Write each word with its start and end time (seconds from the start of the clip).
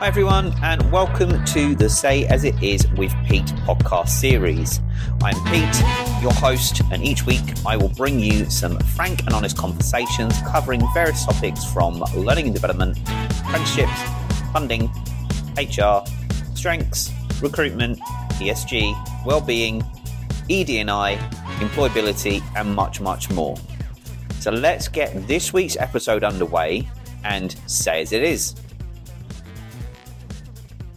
Hi, 0.00 0.06
everyone, 0.06 0.54
and 0.62 0.92
welcome 0.92 1.44
to 1.46 1.74
the 1.74 1.90
Say 1.90 2.24
As 2.26 2.44
It 2.44 2.62
Is 2.62 2.86
with 2.92 3.12
Pete 3.26 3.48
podcast 3.66 4.10
series. 4.10 4.80
I'm 5.24 5.34
Pete, 5.46 6.22
your 6.22 6.32
host, 6.34 6.82
and 6.92 7.02
each 7.02 7.26
week 7.26 7.42
I 7.66 7.76
will 7.76 7.88
bring 7.88 8.20
you 8.20 8.48
some 8.48 8.78
frank 8.78 9.22
and 9.26 9.30
honest 9.30 9.58
conversations 9.58 10.40
covering 10.42 10.80
various 10.94 11.24
topics 11.24 11.64
from 11.64 11.98
learning 12.14 12.44
and 12.44 12.54
development, 12.54 12.96
apprenticeships, 13.40 14.00
funding, 14.52 14.88
HR, 15.56 16.04
strengths, 16.54 17.10
recruitment, 17.42 17.98
ESG, 18.38 19.26
well-being, 19.26 19.82
ED&I, 20.48 21.16
employability, 21.58 22.40
and 22.54 22.72
much, 22.72 23.00
much 23.00 23.30
more. 23.30 23.56
So 24.38 24.52
let's 24.52 24.86
get 24.86 25.26
this 25.26 25.52
week's 25.52 25.76
episode 25.76 26.22
underway 26.22 26.88
and 27.24 27.56
say 27.66 28.02
as 28.02 28.12
it 28.12 28.22
is. 28.22 28.54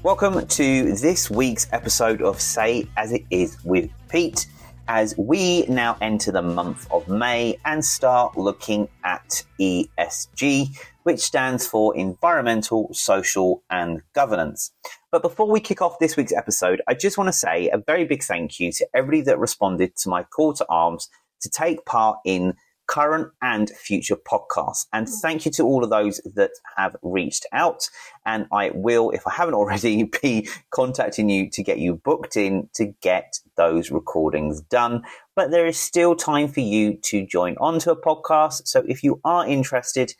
Welcome 0.04 0.48
to 0.48 0.96
this 0.96 1.30
week's 1.30 1.68
episode 1.72 2.24
of 2.24 2.42
Say 2.42 2.88
As 2.98 3.12
It 3.12 3.24
Is 3.30 3.64
with 3.64 3.92
Pete, 4.10 4.48
as 4.88 5.16
we 5.16 5.64
now 5.68 5.96
enter 6.02 6.32
the 6.32 6.42
month 6.42 6.88
of 6.90 7.08
May 7.08 7.60
and 7.66 7.86
start 7.86 8.36
looking 8.36 8.90
at 9.04 9.44
ESG, 9.60 10.76
which 11.04 11.20
stands 11.20 11.68
for 11.68 11.96
Environmental, 11.96 12.92
Social 12.94 13.62
and 13.70 14.02
Governance. 14.14 14.72
But 15.12 15.22
before 15.22 15.48
we 15.48 15.60
kick 15.60 15.84
off 15.84 16.00
this 16.00 16.18
week's 16.18 16.34
episode, 16.34 16.82
I 16.88 16.96
just 16.96 17.20
want 17.20 17.28
to 17.28 17.34
say 17.34 17.70
a 17.70 17.78
very 17.78 18.04
big 18.04 18.24
thank 18.24 18.60
you 18.60 18.72
to 18.72 18.88
everybody 18.96 19.22
that 19.22 19.38
responded 19.38 19.96
to 19.98 20.10
my 20.10 20.24
call 20.24 20.54
to 20.54 20.66
arms 20.68 21.10
to 21.42 21.50
take 21.50 21.86
part 21.86 22.18
in 22.26 22.56
current 22.92 23.32
and 23.42 23.70
future 23.70 24.18
podcasts. 24.18 24.86
And 24.92 25.08
thank 25.08 25.46
you 25.46 25.52
to 25.54 25.64
all 25.64 25.84
of 25.84 25.90
those 25.90 26.20
that 26.36 26.52
have 26.76 26.96
reached 27.02 27.46
out. 27.54 27.90
And 28.26 28.48
I 28.52 28.72
will, 28.74 29.12
if 29.12 29.26
I 29.26 29.32
haven't 29.34 29.54
already, 29.62 30.04
be 30.22 30.50
contacting 30.72 31.30
you 31.30 31.50
to 31.52 31.64
get 31.64 31.80
you 31.80 31.96
booked 31.96 32.36
in 32.36 32.70
to 32.76 32.94
get 33.02 33.40
those 33.56 33.92
recordings 33.92 34.62
done. 34.62 35.04
But 35.36 35.52
there 35.52 35.66
is 35.66 35.80
still 35.80 36.16
time 36.16 36.50
for 36.50 36.60
you 36.60 36.98
to 37.04 37.26
join 37.26 37.56
onto 37.58 37.92
a 37.92 38.00
podcast. 38.00 38.68
So 38.68 38.84
if 38.86 39.04
you 39.04 39.22
are 39.24 39.48
interested, 39.48 40.14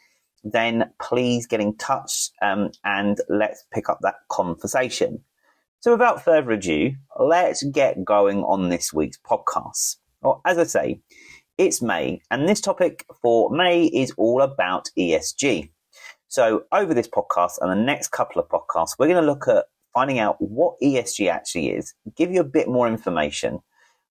then 0.44 0.92
please 1.02 1.46
get 1.46 1.60
in 1.60 1.76
touch 1.76 2.30
um, 2.42 2.72
and 2.86 3.20
let's 3.28 3.66
pick 3.74 3.90
up 3.90 4.00
that 4.02 4.16
conversation. 4.30 5.24
So 5.82 5.92
without 5.92 6.24
further 6.24 6.52
ado, 6.52 6.94
let's 7.20 7.64
get 7.64 8.06
going 8.06 8.44
on 8.44 8.70
this 8.70 8.94
week's 8.94 9.18
podcast. 9.18 9.98
Well, 10.22 10.42
as 10.46 10.58
I 10.58 10.64
say, 10.64 11.02
it's 11.62 11.80
May, 11.80 12.20
and 12.32 12.50
this 12.50 12.60
topic 12.60 13.06
for 13.22 13.52
May 13.52 13.84
is 13.86 14.12
all 14.18 14.42
about 14.42 14.90
ESG. 14.98 15.70
So, 16.28 16.64
over 16.72 16.96
this 16.96 17.08
podcast 17.08 17.60
and 17.62 17.70
the 17.70 17.76
next 17.76 18.08
couple 18.08 18.42
of 18.42 18.50
podcasts, 18.50 18.96
we're 18.98 19.06
going 19.08 19.24
to 19.24 19.32
look 19.32 19.48
at 19.48 19.66
finding 19.94 20.18
out 20.18 20.38
what 20.40 20.74
ESG 20.82 21.30
actually 21.30 21.70
is, 21.70 21.94
give 22.18 22.32
you 22.32 22.42
a 22.42 22.46
bit 22.46 22.68
more 22.68 22.88
information, 22.88 23.60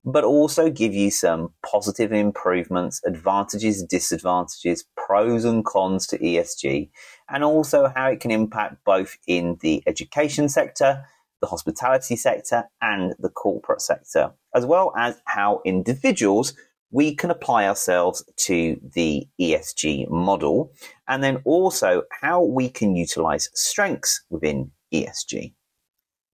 but 0.04 0.22
also 0.22 0.70
give 0.70 0.94
you 0.94 1.10
some 1.10 1.52
positive 1.68 2.12
improvements, 2.12 3.00
advantages, 3.04 3.82
disadvantages, 3.82 4.84
pros 4.96 5.44
and 5.44 5.64
cons 5.64 6.06
to 6.06 6.18
ESG, 6.18 6.88
and 7.30 7.42
also 7.42 7.92
how 7.96 8.06
it 8.06 8.20
can 8.20 8.30
impact 8.30 8.76
both 8.84 9.16
in 9.26 9.58
the 9.60 9.82
education 9.88 10.48
sector, 10.48 11.04
the 11.40 11.48
hospitality 11.48 12.14
sector, 12.14 12.68
and 12.80 13.16
the 13.18 13.30
corporate 13.30 13.82
sector, 13.82 14.30
as 14.54 14.64
well 14.64 14.92
as 14.96 15.20
how 15.24 15.60
individuals 15.64 16.54
we 16.90 17.14
can 17.14 17.30
apply 17.30 17.66
ourselves 17.66 18.24
to 18.36 18.80
the 18.94 19.26
ESG 19.40 20.10
model 20.10 20.72
and 21.08 21.22
then 21.22 21.40
also 21.44 22.02
how 22.20 22.42
we 22.42 22.68
can 22.68 22.96
utilize 22.96 23.48
strengths 23.54 24.22
within 24.30 24.70
ESG. 24.92 25.54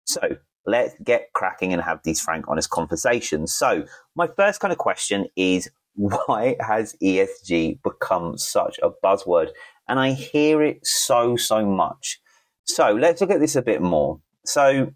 So 0.05 0.21
let's 0.67 0.95
get 1.03 1.33
cracking 1.35 1.73
and 1.73 1.83
have 1.83 2.01
these 2.05 2.21
frank, 2.21 2.47
honest 2.49 2.71
conversations. 2.71 3.55
So, 3.55 3.85
my 4.15 4.29
first 4.37 4.61
kind 4.61 4.73
of 4.73 4.79
question 4.79 5.27
is 5.37 5.71
why 5.95 6.57
has 6.61 6.97
ESG 7.03 7.83
become 7.83 8.39
such 8.39 8.79
a 8.83 8.91
buzzword? 8.91 9.51
And 9.89 10.01
I 10.01 10.13
hear 10.13 10.63
it 10.63 10.87
so, 10.87 11.37
so 11.37 11.65
much. 11.67 12.21
So, 12.65 12.93
let's 12.93 13.21
look 13.21 13.31
at 13.31 13.41
this 13.41 13.57
a 13.57 13.63
bit 13.63 13.83
more. 13.83 14.21
So, 14.45 14.93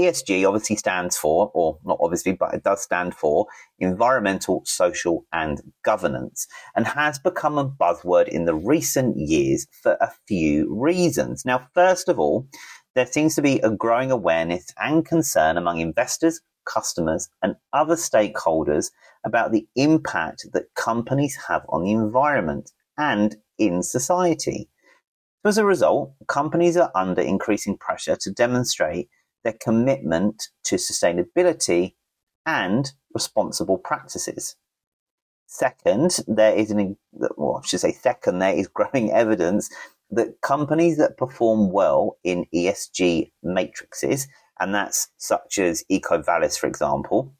ESG 0.00 0.46
obviously 0.46 0.76
stands 0.76 1.16
for, 1.16 1.50
or 1.54 1.78
not 1.84 1.98
obviously, 2.00 2.32
but 2.32 2.54
it 2.54 2.64
does 2.64 2.82
stand 2.82 3.14
for 3.14 3.46
environmental, 3.78 4.62
social, 4.64 5.24
and 5.32 5.60
governance, 5.84 6.46
and 6.74 6.86
has 6.86 7.18
become 7.18 7.58
a 7.58 7.68
buzzword 7.68 8.28
in 8.28 8.44
the 8.44 8.54
recent 8.54 9.16
years 9.16 9.66
for 9.70 9.92
a 10.00 10.10
few 10.26 10.74
reasons. 10.74 11.44
Now, 11.44 11.68
first 11.74 12.08
of 12.08 12.18
all, 12.18 12.48
there 12.94 13.06
seems 13.06 13.34
to 13.36 13.42
be 13.42 13.60
a 13.60 13.70
growing 13.70 14.10
awareness 14.10 14.66
and 14.78 15.04
concern 15.04 15.56
among 15.56 15.78
investors, 15.78 16.40
customers, 16.64 17.28
and 17.42 17.56
other 17.72 17.94
stakeholders 17.94 18.90
about 19.24 19.52
the 19.52 19.66
impact 19.76 20.46
that 20.52 20.74
companies 20.74 21.38
have 21.48 21.62
on 21.68 21.84
the 21.84 21.92
environment 21.92 22.72
and 22.98 23.36
in 23.58 23.82
society. 23.82 24.68
As 25.44 25.56
a 25.56 25.64
result, 25.64 26.12
companies 26.28 26.76
are 26.76 26.90
under 26.94 27.22
increasing 27.22 27.78
pressure 27.78 28.16
to 28.20 28.30
demonstrate 28.30 29.08
their 29.44 29.56
commitment 29.60 30.48
to 30.64 30.76
sustainability 30.76 31.94
and 32.46 32.92
responsible 33.14 33.78
practices. 33.78 34.56
Second, 35.46 36.20
there 36.28 36.54
is 36.54 36.70
an, 36.70 36.96
well, 37.12 37.60
I 37.62 37.66
should 37.66 37.80
say 37.80 37.92
second, 37.92 38.38
there 38.38 38.54
is 38.54 38.68
growing 38.68 39.10
evidence 39.12 39.68
that 40.10 40.40
companies 40.42 40.96
that 40.98 41.16
perform 41.16 41.70
well 41.70 42.18
in 42.24 42.46
ESG 42.54 43.30
matrices, 43.42 44.28
and 44.58 44.74
that's 44.74 45.08
such 45.16 45.58
as 45.58 45.84
EcoVadis, 45.90 46.58
for 46.58 46.66
example, 46.66 47.34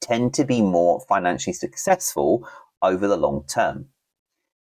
tend 0.00 0.34
to 0.34 0.44
be 0.44 0.60
more 0.60 1.00
financially 1.08 1.52
successful 1.52 2.46
over 2.82 3.06
the 3.06 3.16
long 3.16 3.44
term. 3.46 3.86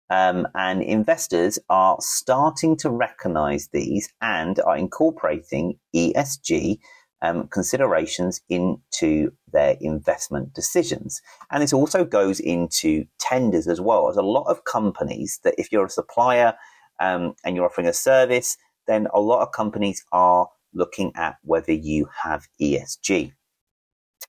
Um, 0.08 0.46
and 0.54 0.82
investors 0.82 1.58
are 1.68 1.96
starting 2.00 2.76
to 2.78 2.90
recognize 2.90 3.68
these 3.72 4.12
and 4.20 4.60
are 4.60 4.76
incorporating 4.76 5.78
ESG 5.94 6.78
um, 7.22 7.48
considerations 7.48 8.40
into 8.48 9.32
their 9.52 9.76
investment 9.80 10.54
decisions. 10.54 11.20
And 11.50 11.62
this 11.62 11.72
also 11.72 12.04
goes 12.04 12.40
into 12.40 13.06
tenders 13.18 13.66
as 13.66 13.80
well. 13.80 14.04
There's 14.04 14.16
a 14.16 14.22
lot 14.22 14.46
of 14.48 14.64
companies 14.64 15.40
that, 15.44 15.54
if 15.58 15.72
you're 15.72 15.86
a 15.86 15.90
supplier 15.90 16.54
um, 17.00 17.34
and 17.44 17.56
you're 17.56 17.66
offering 17.66 17.88
a 17.88 17.92
service, 17.92 18.56
then 18.86 19.08
a 19.12 19.20
lot 19.20 19.42
of 19.42 19.52
companies 19.52 20.04
are 20.12 20.48
looking 20.72 21.12
at 21.16 21.36
whether 21.42 21.72
you 21.72 22.08
have 22.22 22.46
ESG. 22.60 23.32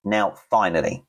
Now, 0.03 0.35
finally, 0.49 1.03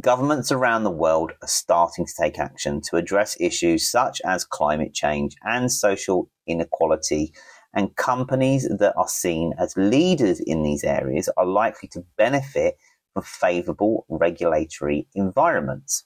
Governments 0.00 0.50
around 0.50 0.84
the 0.84 0.90
world 0.90 1.32
are 1.42 1.48
starting 1.48 2.06
to 2.06 2.14
take 2.18 2.38
action 2.38 2.80
to 2.82 2.96
address 2.96 3.36
issues 3.38 3.90
such 3.90 4.22
as 4.24 4.42
climate 4.42 4.94
change 4.94 5.36
and 5.42 5.70
social 5.70 6.30
inequality. 6.46 7.34
And 7.74 7.94
companies 7.96 8.66
that 8.68 8.94
are 8.96 9.08
seen 9.08 9.52
as 9.58 9.76
leaders 9.76 10.40
in 10.40 10.62
these 10.62 10.82
areas 10.82 11.28
are 11.36 11.44
likely 11.44 11.90
to 11.90 12.04
benefit 12.16 12.78
from 13.12 13.22
favorable 13.22 14.06
regulatory 14.08 15.08
environments. 15.14 16.04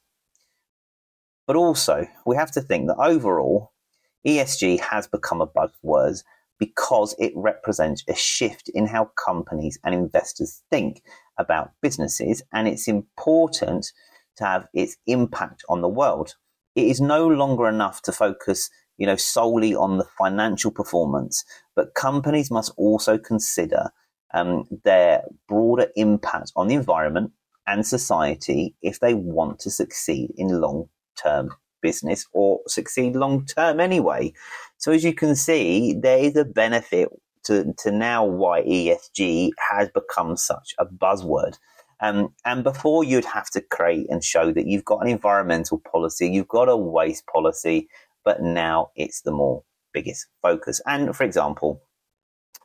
But 1.46 1.54
also, 1.54 2.08
we 2.24 2.34
have 2.34 2.50
to 2.52 2.60
think 2.60 2.88
that 2.88 2.98
overall, 2.98 3.72
ESG 4.26 4.80
has 4.80 5.06
become 5.06 5.40
a 5.40 5.46
buzzword 5.46 6.24
because 6.58 7.14
it 7.18 7.32
represents 7.34 8.02
a 8.08 8.14
shift 8.14 8.70
in 8.74 8.86
how 8.86 9.10
companies 9.24 9.78
and 9.84 9.94
investors 9.94 10.62
think 10.70 11.02
about 11.38 11.72
businesses, 11.82 12.42
and 12.52 12.66
it's 12.66 12.88
important 12.88 13.92
to 14.36 14.44
have 14.44 14.66
its 14.74 14.96
impact 15.06 15.64
on 15.68 15.80
the 15.80 15.88
world. 15.88 16.34
It 16.74 16.86
is 16.86 17.00
no 17.00 17.26
longer 17.26 17.68
enough 17.68 18.02
to 18.02 18.12
focus, 18.12 18.70
you 18.98 19.06
know, 19.06 19.16
solely 19.16 19.74
on 19.74 19.98
the 19.98 20.06
financial 20.18 20.70
performance, 20.70 21.44
but 21.74 21.94
companies 21.94 22.50
must 22.50 22.72
also 22.76 23.18
consider 23.18 23.90
um, 24.34 24.64
their 24.84 25.22
broader 25.48 25.88
impact 25.96 26.52
on 26.56 26.68
the 26.68 26.74
environment 26.74 27.32
and 27.66 27.86
society 27.86 28.74
if 28.82 29.00
they 29.00 29.14
want 29.14 29.58
to 29.60 29.70
succeed 29.70 30.32
in 30.36 30.60
long 30.60 30.88
term 31.20 31.50
business 31.88 32.26
or 32.32 32.60
succeed 32.66 33.14
long 33.14 33.44
term 33.46 33.80
anyway. 33.80 34.32
So 34.78 34.92
as 34.92 35.04
you 35.04 35.14
can 35.14 35.36
see, 35.36 35.94
there 35.94 36.18
is 36.18 36.36
a 36.36 36.44
benefit 36.44 37.08
to, 37.44 37.72
to 37.78 37.90
now 37.90 38.24
why 38.24 38.62
ESG 38.62 39.50
has 39.70 39.88
become 39.90 40.36
such 40.36 40.74
a 40.78 40.86
buzzword. 40.86 41.58
Um, 42.00 42.34
and 42.44 42.62
before 42.64 43.04
you'd 43.04 43.24
have 43.24 43.48
to 43.50 43.60
create 43.60 44.06
and 44.10 44.22
show 44.22 44.52
that 44.52 44.66
you've 44.66 44.84
got 44.84 45.02
an 45.02 45.08
environmental 45.08 45.80
policy, 45.92 46.28
you've 46.28 46.48
got 46.48 46.68
a 46.68 46.76
waste 46.76 47.24
policy, 47.26 47.88
but 48.24 48.42
now 48.42 48.90
it's 48.96 49.22
the 49.22 49.30
more 49.30 49.62
biggest 49.94 50.26
focus. 50.42 50.80
And 50.86 51.16
for 51.16 51.24
example, 51.24 51.80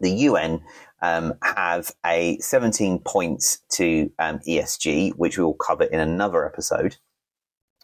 the 0.01 0.11
UN 0.27 0.61
um, 1.01 1.33
have 1.43 1.91
a 2.05 2.37
17 2.39 2.99
points 2.99 3.59
to 3.73 4.11
um, 4.19 4.39
ESG, 4.47 5.13
which 5.15 5.37
we 5.37 5.43
will 5.43 5.53
cover 5.53 5.83
in 5.83 5.99
another 5.99 6.45
episode. 6.45 6.97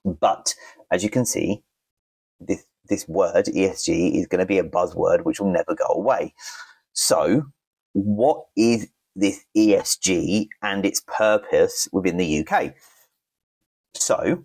But 0.04 0.54
as 0.92 1.04
you 1.04 1.10
can 1.10 1.26
see, 1.26 1.62
this 2.40 2.64
this 2.90 3.08
word 3.08 3.46
ESG 3.46 4.18
is 4.18 4.28
going 4.28 4.40
to 4.40 4.46
be 4.46 4.60
a 4.60 4.64
buzzword 4.64 5.24
which 5.24 5.40
will 5.40 5.52
never 5.52 5.76
go 5.76 5.86
away. 5.90 6.34
So, 6.94 7.44
what 7.94 8.46
is 8.56 8.88
this 9.16 9.44
ESG 9.56 10.48
and 10.62 10.86
its 10.86 11.02
purpose 11.06 11.88
within 11.92 12.18
the 12.18 12.48
UK? 12.48 12.74
So, 13.94 14.44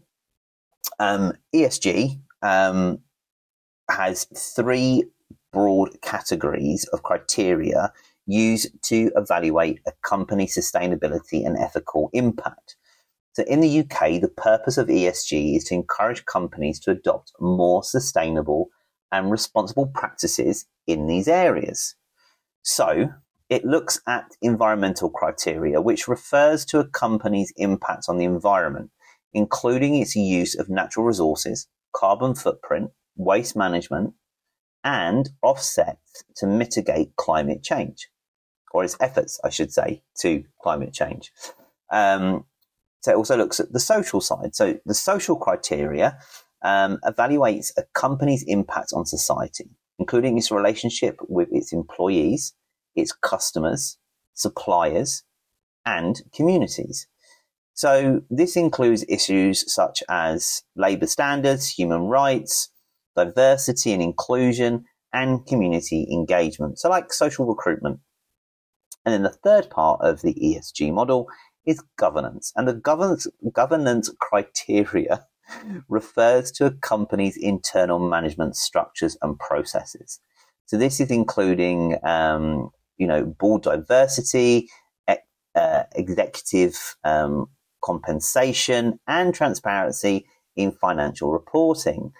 um, 0.98 1.34
ESG 1.54 2.20
um, 2.42 2.98
has 3.90 4.24
three 4.36 5.04
broad 5.52 6.00
categories 6.02 6.88
of 6.92 7.02
criteria 7.02 7.92
used 8.26 8.70
to 8.82 9.10
evaluate 9.16 9.80
a 9.86 9.92
company's 10.02 10.56
sustainability 10.56 11.44
and 11.46 11.58
ethical 11.58 12.08
impact. 12.12 12.76
So, 13.34 13.44
in 13.44 13.60
the 13.60 13.80
UK, 13.80 14.20
the 14.20 14.32
purpose 14.36 14.76
of 14.76 14.88
ESG 14.88 15.56
is 15.56 15.64
to 15.64 15.74
encourage 15.74 16.26
companies 16.26 16.78
to 16.80 16.90
adopt 16.90 17.32
more 17.40 17.82
sustainable 17.82 18.68
and 19.10 19.30
responsible 19.30 19.86
practices 19.86 20.66
in 20.86 21.06
these 21.06 21.28
areas. 21.28 21.94
So, 22.62 23.08
it 23.48 23.64
looks 23.64 24.00
at 24.06 24.36
environmental 24.40 25.10
criteria, 25.10 25.80
which 25.80 26.08
refers 26.08 26.64
to 26.66 26.78
a 26.78 26.88
company's 26.88 27.52
impact 27.56 28.04
on 28.08 28.18
the 28.18 28.24
environment, 28.24 28.90
including 29.32 29.94
its 29.96 30.16
use 30.16 30.54
of 30.54 30.68
natural 30.68 31.06
resources, 31.06 31.68
carbon 31.94 32.34
footprint, 32.34 32.90
waste 33.16 33.56
management, 33.56 34.14
and 34.84 35.30
offsets 35.42 36.24
to 36.36 36.46
mitigate 36.46 37.16
climate 37.16 37.62
change, 37.62 38.08
or 38.72 38.84
its 38.84 38.96
efforts, 39.00 39.38
I 39.44 39.50
should 39.50 39.72
say, 39.72 40.02
to 40.20 40.44
climate 40.60 40.92
change. 40.92 41.32
Um, 41.90 42.44
so 43.02 43.10
it 43.10 43.16
also 43.16 43.36
looks 43.36 43.58
at 43.60 43.72
the 43.72 43.80
social 43.80 44.20
side. 44.20 44.54
So 44.54 44.78
the 44.86 44.94
social 44.94 45.36
criteria 45.36 46.18
um, 46.64 46.98
evaluates 47.04 47.72
a 47.76 47.82
company's 47.94 48.44
impact 48.46 48.92
on 48.94 49.04
society, 49.04 49.68
including 49.98 50.38
its 50.38 50.52
relationship 50.52 51.16
with 51.28 51.48
its 51.50 51.72
employees, 51.72 52.54
its 52.94 53.12
customers, 53.12 53.98
suppliers, 54.34 55.24
and 55.84 56.22
communities. 56.32 57.08
So 57.74 58.22
this 58.30 58.56
includes 58.56 59.04
issues 59.08 59.72
such 59.72 60.04
as 60.08 60.62
labour 60.76 61.08
standards, 61.08 61.68
human 61.68 62.02
rights, 62.02 62.70
diversity 63.16 63.92
and 63.92 64.02
inclusion, 64.02 64.84
and 65.12 65.44
community 65.44 66.06
engagement. 66.12 66.78
So 66.78 66.88
like 66.88 67.12
social 67.12 67.46
recruitment. 67.46 67.98
And 69.04 69.12
then 69.12 69.22
the 69.24 69.30
third 69.30 69.68
part 69.70 70.00
of 70.02 70.22
the 70.22 70.34
ESG 70.34 70.92
model 70.92 71.26
is 71.66 71.82
governance. 71.96 72.52
And 72.56 72.66
the 72.66 72.74
governance, 72.74 73.26
governance 73.52 74.10
criteria 74.20 75.26
refers 75.88 76.50
to 76.52 76.66
a 76.66 76.70
company's 76.70 77.36
internal 77.36 77.98
management 77.98 78.56
structures 78.56 79.16
and 79.22 79.38
processes. 79.38 80.20
So 80.66 80.78
this 80.78 81.00
is 81.00 81.10
including, 81.10 81.96
um, 82.04 82.70
you 82.96 83.06
know, 83.06 83.24
board 83.24 83.62
diversity, 83.62 84.68
uh, 85.54 85.82
executive 85.94 86.96
um, 87.04 87.46
compensation, 87.84 88.98
and 89.06 89.34
transparency 89.34 90.24
in 90.56 90.72
financial 90.72 91.32
reporting. 91.32 92.12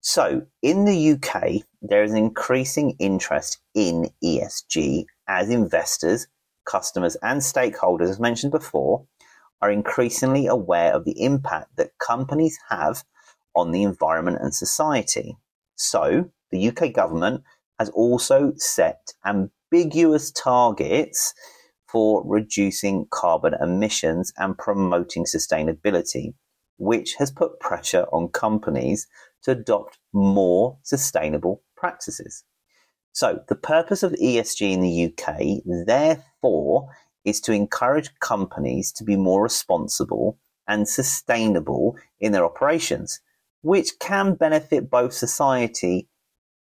So, 0.00 0.42
in 0.62 0.84
the 0.84 1.12
UK, 1.12 1.62
there 1.80 2.04
is 2.04 2.12
an 2.12 2.18
increasing 2.18 2.94
interest 2.98 3.58
in 3.74 4.10
ESG 4.22 5.06
as 5.28 5.50
investors, 5.50 6.28
customers, 6.66 7.16
and 7.22 7.40
stakeholders, 7.40 8.10
as 8.10 8.20
mentioned 8.20 8.52
before, 8.52 9.06
are 9.62 9.70
increasingly 9.70 10.46
aware 10.46 10.92
of 10.92 11.04
the 11.04 11.22
impact 11.22 11.76
that 11.76 11.98
companies 11.98 12.58
have 12.68 13.04
on 13.54 13.72
the 13.72 13.82
environment 13.82 14.38
and 14.40 14.54
society. 14.54 15.36
So, 15.76 16.30
the 16.50 16.68
UK 16.68 16.92
government 16.92 17.42
has 17.78 17.88
also 17.90 18.52
set 18.56 19.12
ambiguous 19.24 20.30
targets 20.30 21.34
for 21.88 22.22
reducing 22.26 23.06
carbon 23.10 23.54
emissions 23.60 24.32
and 24.36 24.58
promoting 24.58 25.24
sustainability, 25.24 26.34
which 26.78 27.14
has 27.18 27.30
put 27.30 27.60
pressure 27.60 28.06
on 28.12 28.28
companies 28.28 29.06
to 29.42 29.52
adopt 29.52 29.98
more 30.12 30.78
sustainable 30.82 31.62
practices. 31.76 32.44
So, 33.16 33.42
the 33.48 33.54
purpose 33.54 34.02
of 34.02 34.12
ESG 34.12 34.72
in 34.72 34.82
the 34.82 35.06
UK, 35.06 35.62
therefore, 35.86 36.90
is 37.24 37.40
to 37.40 37.52
encourage 37.52 38.10
companies 38.18 38.92
to 38.92 39.04
be 39.04 39.16
more 39.16 39.42
responsible 39.42 40.38
and 40.68 40.86
sustainable 40.86 41.96
in 42.20 42.32
their 42.32 42.44
operations, 42.44 43.20
which 43.62 43.98
can 44.00 44.34
benefit 44.34 44.90
both 44.90 45.14
society 45.14 46.08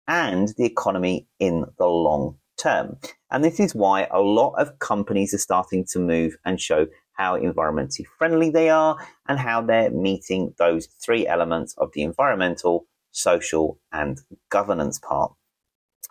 and 0.07 0.55
the 0.57 0.65
economy 0.65 1.27
in 1.41 1.65
the 1.77 1.87
long 1.87 2.37
term. 2.57 2.99
And 3.33 3.43
this 3.43 3.59
is 3.59 3.75
why 3.75 4.07
a 4.13 4.21
lot 4.21 4.53
of 4.53 4.79
companies 4.79 5.35
are 5.35 5.39
starting 5.39 5.85
to 5.87 5.99
move 5.99 6.37
and 6.45 6.61
show 6.61 6.87
how 7.15 7.37
environmentally 7.37 8.07
friendly 8.17 8.51
they 8.51 8.71
are 8.71 8.97
and 9.27 9.41
how 9.41 9.61
they're 9.61 9.91
meeting 9.91 10.55
those 10.59 10.87
three 11.05 11.27
elements 11.27 11.75
of 11.79 11.91
the 11.95 12.03
environmental, 12.03 12.87
social, 13.11 13.81
and 13.91 14.21
governance 14.51 15.01
part. 15.01 15.33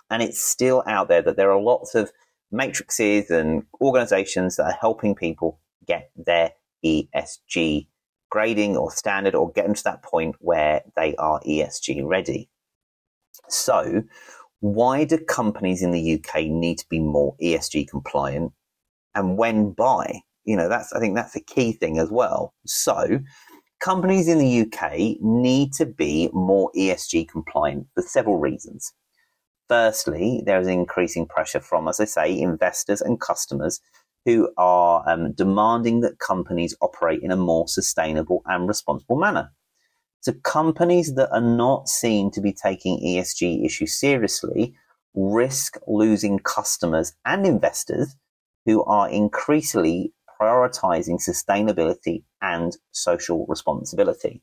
And 0.10 0.22
it's 0.22 0.44
still 0.44 0.84
out 0.88 1.08
there 1.08 1.22
that 1.22 1.38
there 1.38 1.52
are 1.52 1.62
lots 1.62 1.96
of 1.96 2.12
matrices 2.52 3.30
and 3.30 3.64
organizations 3.82 4.58
that 4.58 4.66
are 4.66 4.78
helping 4.80 5.16
people 5.16 5.60
get 5.88 6.12
their 6.16 6.52
ESG 6.86 7.88
grading 8.30 8.76
or 8.76 8.92
standard 8.92 9.36
or 9.36 9.52
get 9.52 9.66
them 9.66 9.76
to 9.76 9.84
that 9.84 10.04
point 10.04 10.36
where 10.40 10.82
they 10.96 11.16
are 11.18 11.40
ESG 11.42 12.02
ready. 12.04 12.50
So, 13.50 14.04
why 14.60 15.04
do 15.04 15.18
companies 15.18 15.84
in 15.84 15.92
the 15.92 16.14
UK 16.16 16.46
need 16.46 16.78
to 16.80 16.86
be 16.90 17.00
more 17.00 17.36
ESG 17.42 17.88
compliant 17.88 18.54
and 19.14 19.38
when 19.38 19.72
by? 19.72 20.22
You 20.46 20.58
know, 20.58 20.70
that's, 20.70 20.94
I 20.94 21.00
think 21.00 21.16
that's 21.16 21.36
a 21.36 21.42
key 21.42 21.74
thing 21.74 22.00
as 22.00 22.10
well. 22.10 22.54
So, 22.66 23.20
companies 23.80 24.28
in 24.28 24.40
the 24.40 24.62
UK 24.62 25.22
need 25.22 25.74
to 25.74 25.86
be 25.86 26.30
more 26.34 26.72
ESG 26.76 27.28
compliant 27.28 27.88
for 27.94 28.02
several 28.02 28.40
reasons. 28.40 28.94
Firstly, 29.74 30.44
there 30.46 30.60
is 30.60 30.68
increasing 30.68 31.26
pressure 31.26 31.60
from, 31.60 31.88
as 31.88 32.00
I 32.00 32.06
say, 32.06 32.40
investors 32.40 33.02
and 33.02 33.20
customers 33.20 33.82
who 34.24 34.54
are 34.56 35.04
um, 35.10 35.32
demanding 35.32 36.02
that 36.02 36.20
companies 36.20 36.76
operate 36.80 37.24
in 37.24 37.32
a 37.32 37.36
more 37.36 37.68
sustainable 37.68 38.44
and 38.46 38.68
responsible 38.68 39.18
manner. 39.18 39.52
So, 40.22 40.34
companies 40.44 41.16
that 41.16 41.32
are 41.32 41.42
not 41.42 41.90
seen 41.90 42.30
to 42.34 42.40
be 42.40 42.54
taking 42.54 43.00
ESG 43.00 43.66
issues 43.66 43.96
seriously 43.96 44.76
risk 45.16 45.78
losing 45.88 46.38
customers 46.38 47.14
and 47.26 47.44
investors 47.44 48.16
who 48.68 48.84
are 48.84 49.10
increasingly 49.10 50.14
prioritizing 50.40 51.20
sustainability 51.20 52.22
and 52.44 52.78
social 52.92 53.48
responsibility. 53.48 54.40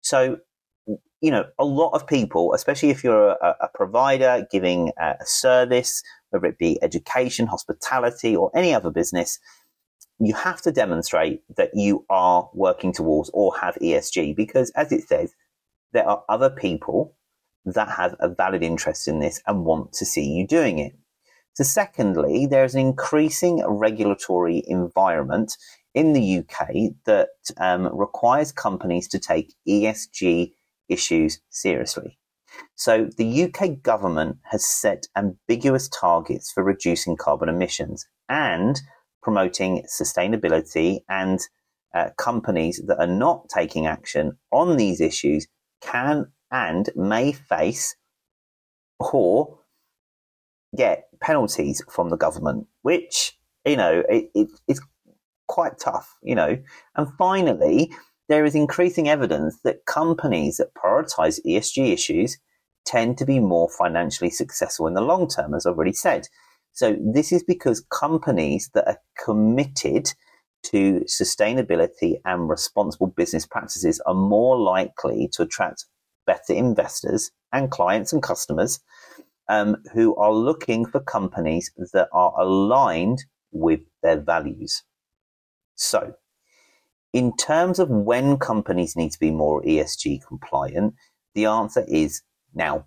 So, 0.00 0.38
you 0.86 1.30
know, 1.30 1.46
a 1.58 1.64
lot 1.64 1.90
of 1.90 2.06
people, 2.06 2.52
especially 2.52 2.90
if 2.90 3.02
you're 3.02 3.30
a, 3.30 3.56
a 3.60 3.68
provider 3.74 4.46
giving 4.50 4.92
a, 4.98 5.14
a 5.20 5.26
service, 5.26 6.02
whether 6.30 6.46
it 6.46 6.58
be 6.58 6.82
education, 6.82 7.46
hospitality, 7.46 8.36
or 8.36 8.50
any 8.54 8.74
other 8.74 8.90
business, 8.90 9.38
you 10.20 10.34
have 10.34 10.60
to 10.62 10.70
demonstrate 10.70 11.42
that 11.56 11.70
you 11.74 12.04
are 12.10 12.48
working 12.54 12.92
towards 12.92 13.30
or 13.30 13.56
have 13.58 13.74
ESG 13.76 14.36
because, 14.36 14.70
as 14.76 14.92
it 14.92 15.08
says, 15.08 15.34
there 15.92 16.08
are 16.08 16.24
other 16.28 16.50
people 16.50 17.14
that 17.64 17.88
have 17.88 18.14
a 18.20 18.28
valid 18.28 18.62
interest 18.62 19.08
in 19.08 19.20
this 19.20 19.40
and 19.46 19.64
want 19.64 19.92
to 19.94 20.04
see 20.04 20.24
you 20.24 20.46
doing 20.46 20.78
it. 20.78 20.92
So, 21.54 21.64
secondly, 21.64 22.46
there's 22.46 22.74
an 22.74 22.80
increasing 22.80 23.64
regulatory 23.66 24.62
environment 24.66 25.56
in 25.94 26.12
the 26.12 26.38
UK 26.38 26.94
that 27.06 27.28
um, 27.58 27.88
requires 27.96 28.52
companies 28.52 29.08
to 29.08 29.18
take 29.18 29.54
ESG 29.66 30.52
issues 30.88 31.40
seriously. 31.50 32.18
So 32.76 33.08
the 33.16 33.44
UK 33.44 33.82
government 33.82 34.38
has 34.50 34.66
set 34.66 35.06
ambiguous 35.16 35.88
targets 35.88 36.52
for 36.52 36.62
reducing 36.62 37.16
carbon 37.16 37.48
emissions 37.48 38.06
and 38.28 38.80
promoting 39.22 39.84
sustainability 39.90 41.00
and 41.08 41.40
uh, 41.94 42.10
companies 42.18 42.82
that 42.86 42.98
are 42.98 43.06
not 43.06 43.48
taking 43.48 43.86
action 43.86 44.38
on 44.52 44.76
these 44.76 45.00
issues 45.00 45.46
can 45.80 46.26
and 46.50 46.90
may 46.94 47.32
face 47.32 47.96
or 48.98 49.58
get 50.76 51.08
penalties 51.20 51.82
from 51.88 52.10
the 52.10 52.16
government, 52.16 52.66
which, 52.82 53.36
you 53.64 53.76
know, 53.76 54.02
it, 54.08 54.30
it, 54.34 54.48
it's 54.68 54.80
quite 55.46 55.78
tough, 55.78 56.16
you 56.22 56.34
know. 56.34 56.58
And 56.96 57.08
finally, 57.16 57.92
there 58.28 58.44
is 58.44 58.54
increasing 58.54 59.08
evidence 59.08 59.58
that 59.64 59.84
companies 59.86 60.56
that 60.56 60.74
prioritize 60.74 61.40
ESG 61.46 61.92
issues 61.92 62.38
tend 62.86 63.18
to 63.18 63.24
be 63.24 63.40
more 63.40 63.68
financially 63.68 64.30
successful 64.30 64.86
in 64.86 64.94
the 64.94 65.00
long 65.00 65.28
term, 65.28 65.54
as 65.54 65.66
I've 65.66 65.74
already 65.74 65.92
said. 65.92 66.28
So 66.72 66.96
this 67.00 67.32
is 67.32 67.42
because 67.42 67.84
companies 67.92 68.70
that 68.74 68.86
are 68.88 68.98
committed 69.22 70.12
to 70.64 71.00
sustainability 71.06 72.16
and 72.24 72.48
responsible 72.48 73.08
business 73.08 73.46
practices 73.46 74.00
are 74.06 74.14
more 74.14 74.58
likely 74.58 75.28
to 75.34 75.42
attract 75.42 75.84
better 76.26 76.54
investors 76.54 77.30
and 77.52 77.70
clients 77.70 78.12
and 78.12 78.22
customers 78.22 78.80
um, 79.48 79.76
who 79.92 80.16
are 80.16 80.32
looking 80.32 80.86
for 80.86 81.00
companies 81.00 81.70
that 81.92 82.08
are 82.12 82.32
aligned 82.40 83.24
with 83.52 83.80
their 84.02 84.18
values. 84.18 84.82
So, 85.76 86.14
in 87.14 87.34
terms 87.36 87.78
of 87.78 87.88
when 87.88 88.36
companies 88.36 88.96
need 88.96 89.12
to 89.12 89.20
be 89.20 89.30
more 89.30 89.62
ESG 89.62 90.26
compliant, 90.26 90.94
the 91.36 91.46
answer 91.46 91.84
is 91.86 92.22
now. 92.52 92.86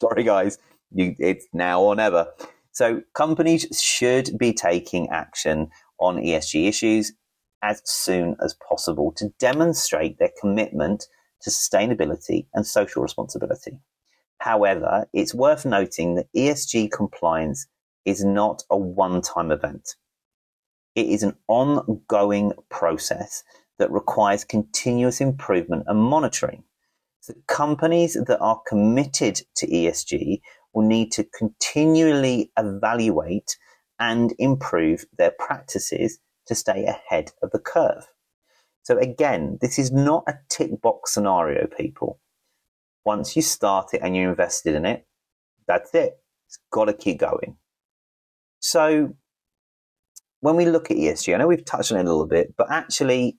Sorry, 0.00 0.24
guys, 0.24 0.58
you, 0.90 1.14
it's 1.18 1.46
now 1.52 1.82
or 1.82 1.94
never. 1.94 2.26
So, 2.72 3.02
companies 3.12 3.66
should 3.78 4.38
be 4.38 4.54
taking 4.54 5.10
action 5.10 5.68
on 6.00 6.16
ESG 6.16 6.66
issues 6.66 7.12
as 7.62 7.82
soon 7.84 8.34
as 8.42 8.56
possible 8.66 9.12
to 9.18 9.28
demonstrate 9.38 10.18
their 10.18 10.32
commitment 10.40 11.06
to 11.42 11.50
sustainability 11.50 12.46
and 12.54 12.66
social 12.66 13.02
responsibility. 13.02 13.78
However, 14.38 15.06
it's 15.12 15.34
worth 15.34 15.66
noting 15.66 16.14
that 16.14 16.32
ESG 16.34 16.90
compliance 16.90 17.66
is 18.06 18.24
not 18.24 18.62
a 18.70 18.76
one 18.78 19.20
time 19.20 19.52
event. 19.52 19.96
It 20.94 21.06
is 21.06 21.22
an 21.22 21.36
ongoing 21.48 22.52
process 22.70 23.42
that 23.78 23.90
requires 23.90 24.44
continuous 24.44 25.20
improvement 25.20 25.84
and 25.86 25.98
monitoring. 25.98 26.64
So 27.20 27.34
companies 27.46 28.14
that 28.14 28.38
are 28.40 28.60
committed 28.66 29.40
to 29.56 29.66
ESG 29.66 30.40
will 30.72 30.86
need 30.86 31.12
to 31.12 31.24
continually 31.24 32.52
evaluate 32.58 33.56
and 33.98 34.34
improve 34.38 35.04
their 35.16 35.32
practices 35.38 36.18
to 36.46 36.54
stay 36.54 36.84
ahead 36.84 37.30
of 37.42 37.50
the 37.52 37.58
curve. 37.58 38.04
So 38.82 38.98
again, 38.98 39.58
this 39.60 39.78
is 39.78 39.92
not 39.92 40.24
a 40.26 40.34
tick 40.48 40.80
box 40.82 41.14
scenario, 41.14 41.66
people 41.66 42.18
once 43.04 43.36
you 43.36 43.42
start 43.42 43.94
it 43.94 44.00
and 44.02 44.16
you're 44.16 44.30
invested 44.30 44.74
in 44.74 44.86
it, 44.86 45.06
that's 45.66 45.94
it. 45.94 46.14
It's 46.46 46.58
got 46.70 46.86
to 46.86 46.92
keep 46.92 47.18
going. 47.18 47.56
So 48.60 49.14
when 50.42 50.56
we 50.56 50.66
look 50.66 50.90
at 50.90 50.96
ESG, 50.96 51.34
I 51.34 51.38
know 51.38 51.46
we've 51.46 51.64
touched 51.64 51.92
on 51.92 51.98
it 51.98 52.02
a 52.02 52.10
little 52.10 52.26
bit, 52.26 52.54
but 52.58 52.66
actually, 52.68 53.38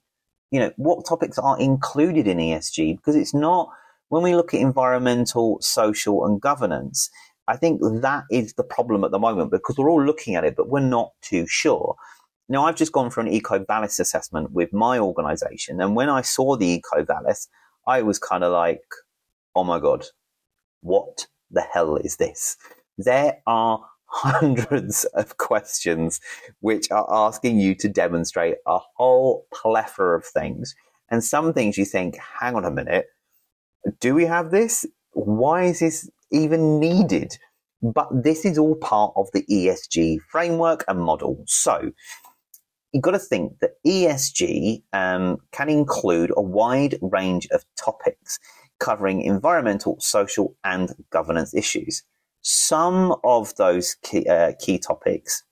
you 0.52 0.60
know, 0.60 0.72
what 0.78 1.06
topics 1.06 1.38
are 1.38 1.60
included 1.60 2.28
in 2.28 2.38
ESG? 2.38 2.96
Because 2.96 3.18
it's 3.18 3.34
not, 3.34 3.70
when 4.08 4.24
we 4.24 4.36
look 4.36 4.54
at 4.54 4.62
environmental, 4.62 5.58
social, 5.60 6.26
and 6.26 6.40
governance, 6.40 7.10
I 7.50 7.58
think 7.58 7.82
that 7.82 8.24
is 8.32 8.54
the 8.54 8.64
problem 8.64 9.04
at 9.04 9.12
the 9.12 9.20
moment 9.20 9.52
because 9.52 9.78
we're 9.78 9.90
all 9.90 10.04
looking 10.04 10.36
at 10.36 10.46
it, 10.46 10.56
but 10.56 10.70
we're 10.70 10.80
not 10.80 11.12
too 11.22 11.46
sure. 11.46 11.96
Now, 12.48 12.66
I've 12.66 12.78
just 12.78 12.94
gone 12.94 13.10
for 13.10 13.20
an 13.20 13.28
EcoVadis 13.28 14.00
assessment 14.00 14.52
with 14.52 14.72
my 14.72 14.98
organization. 14.98 15.82
And 15.82 15.98
when 15.98 16.10
I 16.10 16.22
saw 16.22 16.56
the 16.56 16.82
EcoVadis, 16.82 17.48
I 17.86 18.02
was 18.02 18.18
kind 18.18 18.46
of 18.46 18.54
like, 18.54 18.82
oh 19.56 19.66
my 19.66 19.80
God, 19.80 20.06
what 20.80 21.28
the 21.52 21.62
hell 21.62 21.98
is 21.98 22.16
this? 22.16 22.56
There 22.98 23.40
are 23.46 23.82
hundreds 24.14 25.06
of 25.16 25.38
questions 25.38 26.22
which 26.60 26.90
are 26.92 27.08
asking 27.10 27.60
you 27.60 27.74
to 27.76 27.90
demonstrate 27.90 28.56
a 28.68 28.78
whole 28.96 29.48
plethora 29.52 30.18
of 30.18 30.24
things. 30.24 30.76
And 31.10 31.24
some 31.24 31.54
things 31.54 31.78
you 31.78 31.86
think, 31.86 32.18
hang 32.40 32.56
on 32.56 32.64
a 32.64 32.72
minute, 32.72 33.08
do 34.00 34.14
we 34.14 34.26
have 34.26 34.52
this? 34.52 34.86
Why 35.12 35.64
is 35.66 35.80
this 35.80 36.10
even 36.32 36.80
needed? 36.80 37.38
But 37.82 38.08
this 38.24 38.46
is 38.46 38.58
all 38.58 38.76
part 38.76 39.14
of 39.16 39.28
the 39.34 39.44
ESG 39.50 40.20
framework 40.30 40.86
and 40.88 41.00
model. 41.00 41.44
So 41.48 41.92
you've 42.94 43.04
got 43.04 43.12
to 43.12 43.20
think 43.20 43.60
that 43.60 43.72
ESG 43.86 44.84
um, 44.94 45.38
can 45.52 45.70
include 45.70 46.32
a 46.38 46.42
wide 46.42 46.98
range 47.02 47.48
of 47.52 47.66
topics 47.76 48.40
covering 48.80 49.22
environmental, 49.22 49.98
social, 50.00 50.56
and 50.64 50.94
governance 51.10 51.54
issues. 51.54 52.04
Some 52.44 53.16
of 53.24 53.56
those 53.56 53.96
key, 54.04 54.28
uh, 54.28 54.52
key 54.60 54.78
topics 54.78 55.44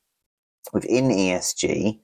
within 0.73 1.09
ESG 1.09 1.99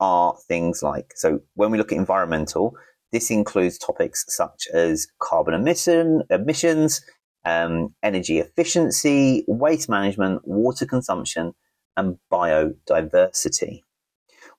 are 0.00 0.36
things 0.46 0.82
like 0.82 1.12
so 1.16 1.40
when 1.54 1.72
we 1.72 1.78
look 1.78 1.90
at 1.90 1.98
environmental, 1.98 2.76
this 3.10 3.30
includes 3.30 3.78
topics 3.78 4.24
such 4.28 4.68
as 4.72 5.08
carbon 5.20 5.54
emission, 5.54 6.22
emissions, 6.30 7.00
um, 7.44 7.94
energy 8.02 8.38
efficiency, 8.38 9.44
waste 9.48 9.88
management, 9.88 10.46
water 10.46 10.86
consumption, 10.86 11.52
and 11.96 12.16
biodiversity. 12.32 13.82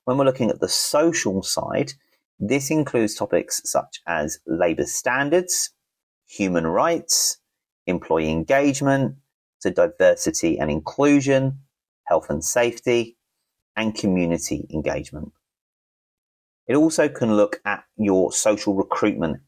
When 0.04 0.18
we're 0.18 0.26
looking 0.26 0.50
at 0.50 0.60
the 0.60 0.68
social 0.68 1.42
side, 1.42 1.92
this 2.38 2.70
includes 2.70 3.14
topics 3.14 3.62
such 3.64 4.00
as 4.06 4.40
labour 4.46 4.84
standards, 4.84 5.70
human 6.26 6.66
rights, 6.66 7.38
employee 7.86 8.30
engagement, 8.30 9.16
to 9.60 9.70
diversity 9.70 10.58
and 10.58 10.70
inclusion, 10.70 11.58
health 12.04 12.30
and 12.30 12.44
safety, 12.44 13.16
and 13.76 13.94
community 13.94 14.66
engagement. 14.72 15.32
It 16.66 16.76
also 16.76 17.08
can 17.08 17.36
look 17.36 17.60
at 17.64 17.84
your 17.96 18.32
social 18.32 18.74
recruitment 18.74 19.38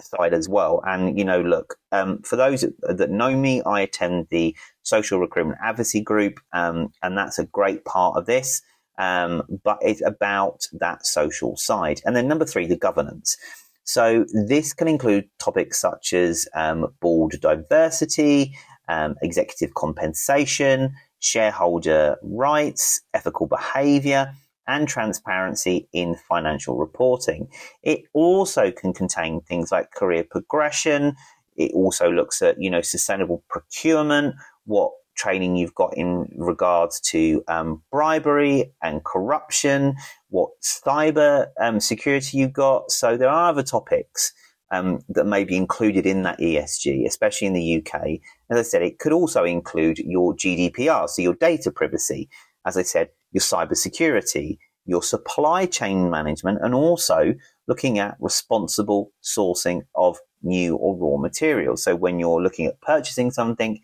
side 0.00 0.34
as 0.34 0.48
well. 0.48 0.82
And, 0.86 1.18
you 1.18 1.24
know, 1.24 1.40
look, 1.40 1.76
um, 1.92 2.22
for 2.22 2.36
those 2.36 2.64
that 2.80 3.10
know 3.10 3.36
me, 3.36 3.62
I 3.62 3.80
attend 3.80 4.28
the 4.30 4.56
social 4.82 5.20
recruitment 5.20 5.58
advocacy 5.62 6.00
group, 6.00 6.40
um, 6.52 6.92
and 7.02 7.16
that's 7.16 7.38
a 7.38 7.46
great 7.46 7.84
part 7.84 8.16
of 8.16 8.26
this. 8.26 8.62
Um, 8.98 9.42
but 9.62 9.78
it's 9.80 10.02
about 10.04 10.66
that 10.72 11.06
social 11.06 11.56
side. 11.56 12.00
And 12.04 12.16
then 12.16 12.26
number 12.26 12.44
three, 12.44 12.66
the 12.66 12.76
governance. 12.76 13.36
So 13.84 14.26
this 14.32 14.72
can 14.72 14.88
include 14.88 15.28
topics 15.38 15.80
such 15.80 16.12
as 16.12 16.48
um, 16.54 16.92
board 17.00 17.38
diversity, 17.40 18.56
um, 18.88 19.16
executive 19.22 19.74
compensation, 19.74 20.94
shareholder 21.20 22.16
rights, 22.22 23.00
ethical 23.14 23.46
behavior, 23.46 24.32
and 24.66 24.86
transparency 24.86 25.88
in 25.92 26.14
financial 26.28 26.76
reporting. 26.76 27.48
It 27.82 28.02
also 28.12 28.70
can 28.70 28.92
contain 28.92 29.40
things 29.40 29.72
like 29.72 29.92
career 29.92 30.24
progression. 30.24 31.16
It 31.56 31.72
also 31.72 32.10
looks 32.10 32.42
at, 32.42 32.60
you 32.60 32.70
know, 32.70 32.82
sustainable 32.82 33.42
procurement, 33.48 34.36
what 34.66 34.92
training 35.16 35.56
you've 35.56 35.74
got 35.74 35.96
in 35.96 36.32
regards 36.36 37.00
to 37.00 37.42
um, 37.48 37.82
bribery 37.90 38.72
and 38.82 39.02
corruption, 39.04 39.96
what 40.28 40.50
cyber 40.62 41.48
um, 41.60 41.80
security 41.80 42.38
you've 42.38 42.52
got. 42.52 42.90
So 42.90 43.16
there 43.16 43.28
are 43.28 43.50
other 43.50 43.64
topics 43.64 44.32
um, 44.70 45.00
that 45.08 45.26
may 45.26 45.44
be 45.44 45.56
included 45.56 46.06
in 46.06 46.22
that 46.22 46.38
ESG, 46.38 47.06
especially 47.06 47.46
in 47.46 47.54
the 47.54 47.78
UK. 47.78 48.20
As 48.50 48.58
I 48.58 48.62
said, 48.62 48.82
it 48.82 48.98
could 48.98 49.12
also 49.12 49.44
include 49.44 49.98
your 49.98 50.34
GDPR, 50.36 51.08
so 51.08 51.22
your 51.22 51.34
data 51.34 51.70
privacy. 51.70 52.28
As 52.66 52.76
I 52.76 52.82
said, 52.82 53.08
your 53.32 53.40
cyber 53.40 53.76
security, 53.76 54.58
your 54.84 55.02
supply 55.02 55.66
chain 55.66 56.10
management, 56.10 56.58
and 56.62 56.74
also 56.74 57.34
looking 57.66 57.98
at 57.98 58.16
responsible 58.20 59.12
sourcing 59.22 59.82
of 59.94 60.18
new 60.42 60.76
or 60.76 60.96
raw 60.96 61.20
materials. 61.20 61.82
So 61.82 61.96
when 61.96 62.18
you're 62.18 62.42
looking 62.42 62.66
at 62.66 62.80
purchasing 62.80 63.30
something, 63.30 63.80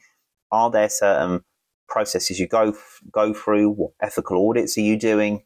are 0.52 0.70
there 0.70 0.88
certain 0.88 1.42
processes 1.88 2.38
you 2.38 2.46
go 2.46 2.74
go 3.10 3.32
through? 3.32 3.70
What 3.70 3.92
ethical 4.02 4.48
audits 4.48 4.76
are 4.76 4.82
you 4.82 4.98
doing? 4.98 5.42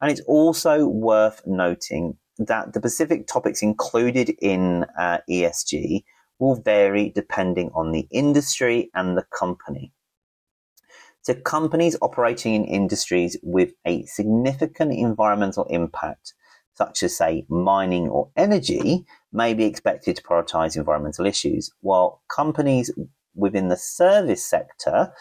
And 0.00 0.10
it's 0.10 0.22
also 0.22 0.86
worth 0.86 1.42
noting 1.46 2.16
that 2.46 2.72
the 2.72 2.80
specific 2.80 3.26
topics 3.26 3.62
included 3.62 4.30
in 4.40 4.84
uh, 4.98 5.18
ESG 5.28 6.04
will 6.38 6.60
vary 6.60 7.10
depending 7.14 7.70
on 7.74 7.92
the 7.92 8.06
industry 8.10 8.90
and 8.94 9.16
the 9.16 9.24
company. 9.36 9.92
So, 11.22 11.34
companies 11.34 11.96
operating 12.02 12.54
in 12.54 12.64
industries 12.64 13.36
with 13.44 13.74
a 13.86 14.04
significant 14.06 14.92
environmental 14.92 15.64
impact, 15.70 16.34
such 16.74 17.04
as, 17.04 17.16
say, 17.16 17.46
mining 17.48 18.08
or 18.08 18.30
energy, 18.36 19.04
may 19.32 19.54
be 19.54 19.64
expected 19.64 20.16
to 20.16 20.22
prioritize 20.22 20.76
environmental 20.76 21.24
issues, 21.24 21.70
while 21.80 22.22
companies 22.28 22.90
within 23.36 23.68
the 23.68 23.76
service 23.76 24.44
sector 24.44 25.12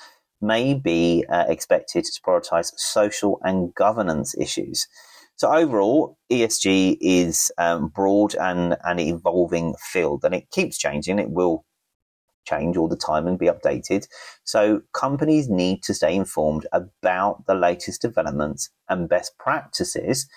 may 0.42 0.74
be 0.74 1.24
uh, 1.30 1.46
expected 1.48 2.04
to 2.04 2.22
prioritize 2.22 2.72
social 2.78 3.40
and 3.44 3.76
governance 3.76 4.36
issues. 4.40 4.88
So 5.42 5.52
overall, 5.52 6.20
ESG 6.32 7.00
is 7.02 7.52
um, 7.58 7.88
broad 7.88 8.36
and 8.36 8.78
an 8.84 9.00
evolving 9.00 9.74
field, 9.80 10.24
and 10.24 10.36
it 10.36 10.52
keeps 10.52 10.78
changing. 10.78 11.18
It 11.18 11.32
will 11.32 11.66
change 12.48 12.78
all 12.78 12.88
the 12.88 12.96
time 12.96 13.26
and 13.26 13.40
be 13.40 13.48
updated. 13.48 14.08
So 14.44 14.84
companies 14.94 15.50
need 15.50 15.82
to 15.82 15.96
stay 15.96 16.14
informed 16.14 16.68
about 16.72 17.48
the 17.48 17.56
latest 17.56 18.04
developments 18.04 18.70
and 18.88 19.10
best 19.10 19.36
practices 19.40 20.30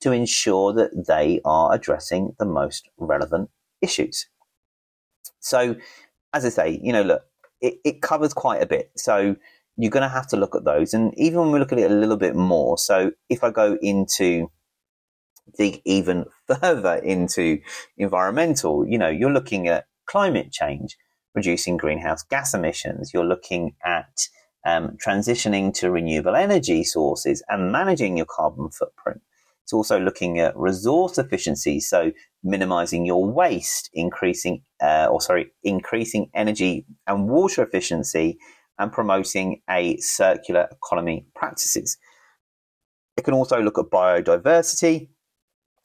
to 0.00 0.12
ensure 0.12 0.72
that 0.74 1.08
they 1.08 1.40
are 1.44 1.74
addressing 1.74 2.36
the 2.38 2.46
most 2.46 2.88
relevant 2.98 3.50
issues. 3.80 4.28
So 5.40 5.74
as 6.34 6.44
I 6.44 6.50
say, 6.50 6.78
you 6.80 6.92
know, 6.92 7.02
look, 7.02 7.22
it, 7.60 7.78
it 7.84 8.00
covers 8.00 8.32
quite 8.32 8.62
a 8.62 8.66
bit. 8.66 8.92
So 8.96 9.34
you're 9.76 9.90
going 9.90 10.02
to 10.02 10.08
have 10.08 10.28
to 10.28 10.36
look 10.36 10.54
at 10.54 10.64
those. 10.64 10.94
And 10.94 11.12
even 11.16 11.40
when 11.40 11.52
we 11.52 11.58
look 11.58 11.72
at 11.72 11.78
it 11.78 11.90
a 11.90 11.94
little 11.94 12.16
bit 12.16 12.34
more, 12.34 12.78
so 12.78 13.10
if 13.28 13.42
I 13.42 13.50
go 13.50 13.78
into 13.80 14.50
dig 15.56 15.80
even 15.84 16.24
further 16.46 16.96
into 16.96 17.58
environmental, 17.96 18.86
you 18.86 18.98
know, 18.98 19.08
you're 19.08 19.32
looking 19.32 19.68
at 19.68 19.86
climate 20.06 20.52
change, 20.52 20.96
reducing 21.34 21.76
greenhouse 21.76 22.22
gas 22.22 22.54
emissions. 22.54 23.12
You're 23.12 23.24
looking 23.24 23.74
at 23.84 24.28
um, 24.66 24.96
transitioning 25.04 25.74
to 25.74 25.90
renewable 25.90 26.36
energy 26.36 26.84
sources 26.84 27.42
and 27.48 27.72
managing 27.72 28.16
your 28.16 28.26
carbon 28.26 28.70
footprint. 28.70 29.20
It's 29.64 29.72
also 29.72 29.98
looking 29.98 30.38
at 30.40 30.56
resource 30.56 31.18
efficiency, 31.18 31.80
so 31.80 32.12
minimizing 32.42 33.06
your 33.06 33.24
waste, 33.24 33.90
increasing, 33.94 34.62
uh, 34.82 35.06
or 35.10 35.20
sorry, 35.20 35.52
increasing 35.62 36.30
energy 36.34 36.84
and 37.06 37.28
water 37.28 37.62
efficiency, 37.62 38.38
and 38.82 38.92
promoting 38.92 39.62
a 39.70 39.96
circular 39.98 40.68
economy 40.72 41.24
practices. 41.36 41.96
It 43.16 43.22
can 43.24 43.34
also 43.34 43.60
look 43.60 43.78
at 43.78 43.86
biodiversity. 43.86 45.08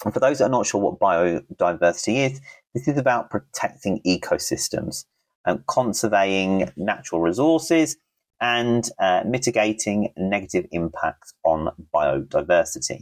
And 0.04 0.14
for 0.14 0.20
those 0.20 0.40
that 0.40 0.46
are 0.46 0.50
not 0.50 0.66
sure 0.66 0.82
what 0.82 1.00
biodiversity 1.00 2.32
is, 2.32 2.42
this 2.74 2.88
is 2.88 2.98
about 2.98 3.30
protecting 3.30 4.02
ecosystems 4.06 5.06
and 5.46 5.66
conserving 5.68 6.72
natural 6.76 7.22
resources 7.22 7.98
and 8.42 8.90
uh, 9.00 9.24
mitigating 9.26 10.12
negative 10.18 10.66
impacts 10.72 11.34
on 11.44 11.70
biodiversity. 11.94 13.02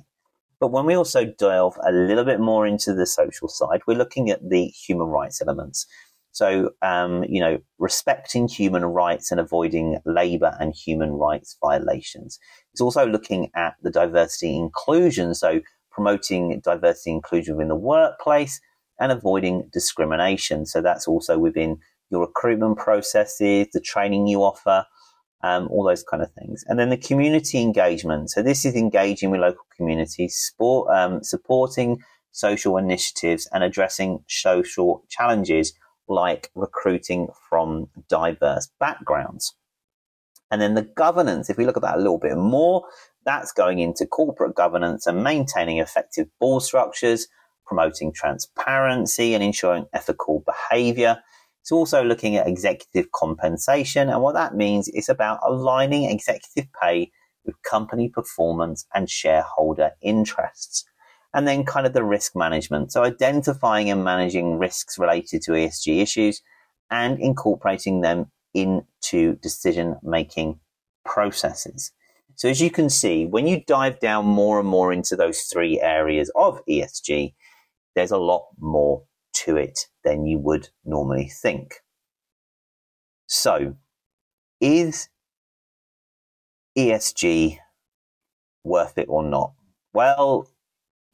But 0.59 0.71
when 0.71 0.85
we 0.85 0.95
also 0.95 1.25
delve 1.25 1.77
a 1.85 1.91
little 1.91 2.23
bit 2.23 2.39
more 2.39 2.65
into 2.65 2.93
the 2.93 3.05
social 3.05 3.47
side, 3.47 3.81
we're 3.87 3.97
looking 3.97 4.29
at 4.29 4.49
the 4.49 4.65
human 4.65 5.07
rights 5.07 5.41
elements. 5.41 5.85
So, 6.35 6.71
um, 6.81 7.23
you 7.29 7.39
know, 7.39 7.59
respecting 7.79 8.49
human 8.49 8.83
rights 8.83 9.31
and 9.31 9.39
avoiding 9.39 9.99
labour 10.05 10.53
and 10.59 10.73
human 10.75 11.13
rights 11.13 11.55
violations. 11.63 12.37
It's 12.73 12.81
also 12.81 13.07
looking 13.07 13.49
at 13.55 13.75
the 13.83 13.89
diversity 13.89 14.53
inclusion. 14.53 15.33
So, 15.33 15.61
promoting 15.91 16.59
diversity 16.61 17.11
inclusion 17.11 17.55
within 17.55 17.69
the 17.69 17.75
workplace 17.75 18.59
and 18.99 19.13
avoiding 19.13 19.69
discrimination. 19.71 20.65
So, 20.65 20.81
that's 20.81 21.07
also 21.07 21.39
within 21.39 21.77
your 22.09 22.19
recruitment 22.19 22.79
processes, 22.79 23.67
the 23.71 23.79
training 23.79 24.27
you 24.27 24.43
offer, 24.43 24.85
um, 25.41 25.69
all 25.71 25.85
those 25.85 26.03
kind 26.03 26.21
of 26.21 26.33
things. 26.33 26.65
And 26.67 26.77
then 26.77 26.89
the 26.89 26.97
community 26.97 27.61
engagement. 27.61 28.29
So 28.31 28.41
this 28.41 28.65
is 28.65 28.75
engaging 28.75 29.31
with 29.31 29.39
local 29.39 29.65
communities, 29.77 30.53
um, 30.59 31.23
supporting 31.23 31.99
social 32.33 32.75
initiatives 32.75 33.47
and 33.53 33.63
addressing 33.63 34.19
social 34.27 35.05
challenges 35.09 35.73
like 36.07 36.51
recruiting 36.55 37.29
from 37.49 37.87
diverse 38.09 38.69
backgrounds. 38.79 39.55
And 40.51 40.61
then 40.61 40.75
the 40.75 40.83
governance, 40.83 41.49
if 41.49 41.57
we 41.57 41.65
look 41.65 41.77
at 41.77 41.83
that 41.83 41.95
a 41.95 42.01
little 42.01 42.19
bit 42.19 42.37
more, 42.37 42.85
that's 43.25 43.51
going 43.51 43.79
into 43.79 44.05
corporate 44.05 44.55
governance 44.55 45.07
and 45.07 45.23
maintaining 45.23 45.79
effective 45.79 46.27
board 46.39 46.61
structures, 46.61 47.27
promoting 47.65 48.13
transparency 48.13 49.33
and 49.33 49.43
ensuring 49.43 49.87
ethical 49.93 50.43
behavior, 50.45 51.17
it's 51.61 51.71
also 51.71 52.03
looking 52.03 52.35
at 52.35 52.47
executive 52.47 53.11
compensation. 53.11 54.07
And 54.07 54.21
what 54.21 54.35
that 54.35 54.55
means 54.55 54.87
is 54.89 55.09
about 55.09 55.39
aligning 55.43 56.03
executive 56.03 56.71
pay 56.79 57.11
with 57.43 57.59
company 57.63 58.07
performance 58.07 58.85
and 58.93 59.09
shareholder 59.09 59.91
interests. 59.99 60.85
And 61.35 61.47
then 61.47 61.65
kind 61.65 61.85
of 61.85 61.93
the 61.93 62.03
risk 62.03 62.35
management. 62.35 62.91
So 62.91 63.03
identifying 63.03 63.91
and 63.91 64.03
managing 64.03 64.57
risks 64.57 64.97
related 64.97 65.43
to 65.43 65.51
ESG 65.51 66.01
issues 66.01 66.41
and 66.89 67.19
incorporating 67.19 68.01
them 68.01 68.31
into 68.53 69.35
decision 69.35 69.97
making 70.01 70.59
processes. 71.03 71.91
So 72.35 72.49
as 72.49 72.61
you 72.61 72.71
can 72.71 72.89
see, 72.89 73.25
when 73.25 73.47
you 73.47 73.63
dive 73.65 73.99
down 73.99 74.25
more 74.25 74.59
and 74.59 74.67
more 74.67 74.91
into 74.91 75.15
those 75.15 75.41
three 75.41 75.79
areas 75.79 76.31
of 76.35 76.61
ESG, 76.69 77.33
there's 77.95 78.11
a 78.11 78.17
lot 78.17 78.47
more 78.59 79.03
to 79.33 79.57
it 79.57 79.87
than 80.03 80.25
you 80.25 80.39
would 80.39 80.69
normally 80.83 81.29
think. 81.29 81.75
So, 83.27 83.75
is 84.61 85.09
ESG 86.77 87.57
worth 88.63 88.97
it 88.97 89.07
or 89.09 89.23
not? 89.23 89.53
Well, 89.93 90.49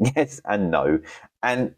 yes 0.16 0.42
and 0.46 0.72
no. 0.72 1.00
And 1.44 1.76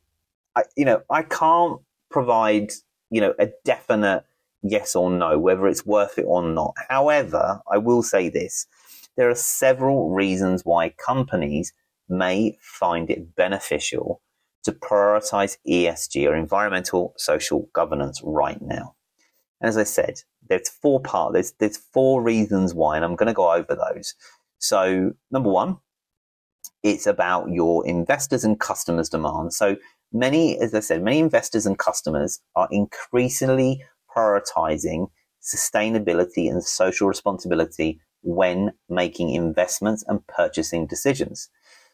I, 0.55 0.63
you 0.77 0.85
know, 0.85 1.01
I 1.09 1.23
can't 1.23 1.79
provide, 2.09 2.71
you 3.09 3.21
know, 3.21 3.33
a 3.39 3.49
definite 3.65 4.23
yes 4.61 4.95
or 4.95 5.11
no, 5.11 5.37
whether 5.37 5.67
it's 5.67 5.85
worth 5.85 6.17
it 6.17 6.25
or 6.27 6.41
not. 6.41 6.73
However, 6.89 7.61
I 7.71 7.77
will 7.77 8.03
say 8.03 8.29
this. 8.29 8.65
There 9.17 9.29
are 9.29 9.35
several 9.35 10.11
reasons 10.11 10.63
why 10.63 10.89
companies 10.89 11.73
may 12.09 12.57
find 12.61 13.09
it 13.09 13.35
beneficial 13.35 14.21
to 14.63 14.71
prioritize 14.71 15.57
ESG 15.67 16.27
or 16.27 16.35
environmental 16.35 17.13
social 17.17 17.69
governance 17.73 18.21
right 18.23 18.61
now. 18.61 18.95
And 19.59 19.67
as 19.69 19.77
I 19.77 19.83
said, 19.83 20.21
there's 20.47 20.69
four 20.69 21.01
part 21.01 21.33
there's 21.33 21.53
there's 21.53 21.77
four 21.77 22.21
reasons 22.21 22.73
why, 22.73 22.95
and 22.95 23.05
I'm 23.05 23.15
going 23.15 23.27
to 23.27 23.33
go 23.33 23.51
over 23.53 23.75
those. 23.75 24.15
So 24.59 25.11
number 25.31 25.49
one, 25.49 25.77
it's 26.83 27.07
about 27.07 27.49
your 27.49 27.85
investors 27.87 28.43
and 28.43 28.59
customers' 28.59 29.09
demand. 29.09 29.53
So 29.53 29.77
many, 30.11 30.59
as 30.59 30.73
I 30.75 30.81
said, 30.81 31.01
many 31.01 31.19
investors 31.19 31.65
and 31.65 31.77
customers 31.77 32.39
are 32.55 32.67
increasingly 32.71 33.83
prioritizing 34.15 35.07
sustainability 35.41 36.49
and 36.49 36.63
social 36.63 37.07
responsibility 37.07 37.99
when 38.21 38.71
making 38.89 39.31
investments 39.31 40.03
and 40.07 40.25
purchasing 40.27 40.87
decisions. 40.87 41.49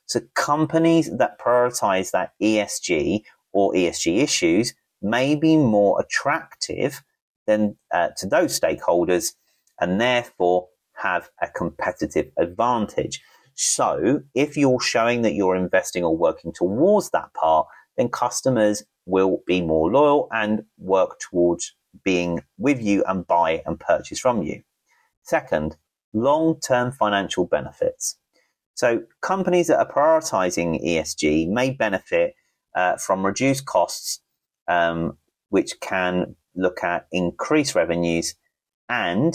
So 0.05 0.21
companies 0.35 1.15
that 1.17 1.39
prioritize 1.39 2.11
that 2.11 2.31
ESG 2.41 3.21
or 3.51 3.73
ESG 3.73 4.17
issues 4.17 4.73
may 5.01 5.35
be 5.35 5.55
more 5.55 5.99
attractive 5.99 7.03
than 7.47 7.77
uh, 7.91 8.09
to 8.17 8.27
those 8.27 8.59
stakeholders 8.59 9.33
and 9.79 9.99
therefore 9.99 10.67
have 10.93 11.29
a 11.41 11.47
competitive 11.47 12.31
advantage. 12.37 13.21
So 13.61 14.21
if 14.33 14.55
you're 14.55 14.79
showing 14.79 15.21
that 15.23 15.33
you're 15.33 15.57
investing 15.57 16.01
or 16.05 16.15
working 16.15 16.53
towards 16.53 17.09
that 17.09 17.33
part, 17.33 17.67
then 17.97 18.07
customers 18.07 18.85
will 19.05 19.41
be 19.45 19.59
more 19.59 19.91
loyal 19.91 20.29
and 20.31 20.63
work 20.77 21.19
towards 21.19 21.75
being 22.05 22.41
with 22.57 22.81
you 22.81 23.03
and 23.05 23.27
buy 23.27 23.61
and 23.65 23.77
purchase 23.77 24.17
from 24.17 24.43
you. 24.43 24.61
Second, 25.23 25.75
long 26.13 26.57
term 26.61 26.93
financial 26.93 27.47
benefits. 27.47 28.17
So 28.75 29.03
companies 29.21 29.67
that 29.67 29.79
are 29.79 29.91
prioritizing 29.91 30.81
ESG 30.81 31.49
may 31.49 31.71
benefit 31.71 32.35
uh, 32.77 32.95
from 32.95 33.25
reduced 33.25 33.65
costs, 33.65 34.21
um, 34.69 35.17
which 35.49 35.81
can 35.81 36.37
look 36.55 36.81
at 36.81 37.07
increased 37.11 37.75
revenues 37.75 38.35
and 38.87 39.33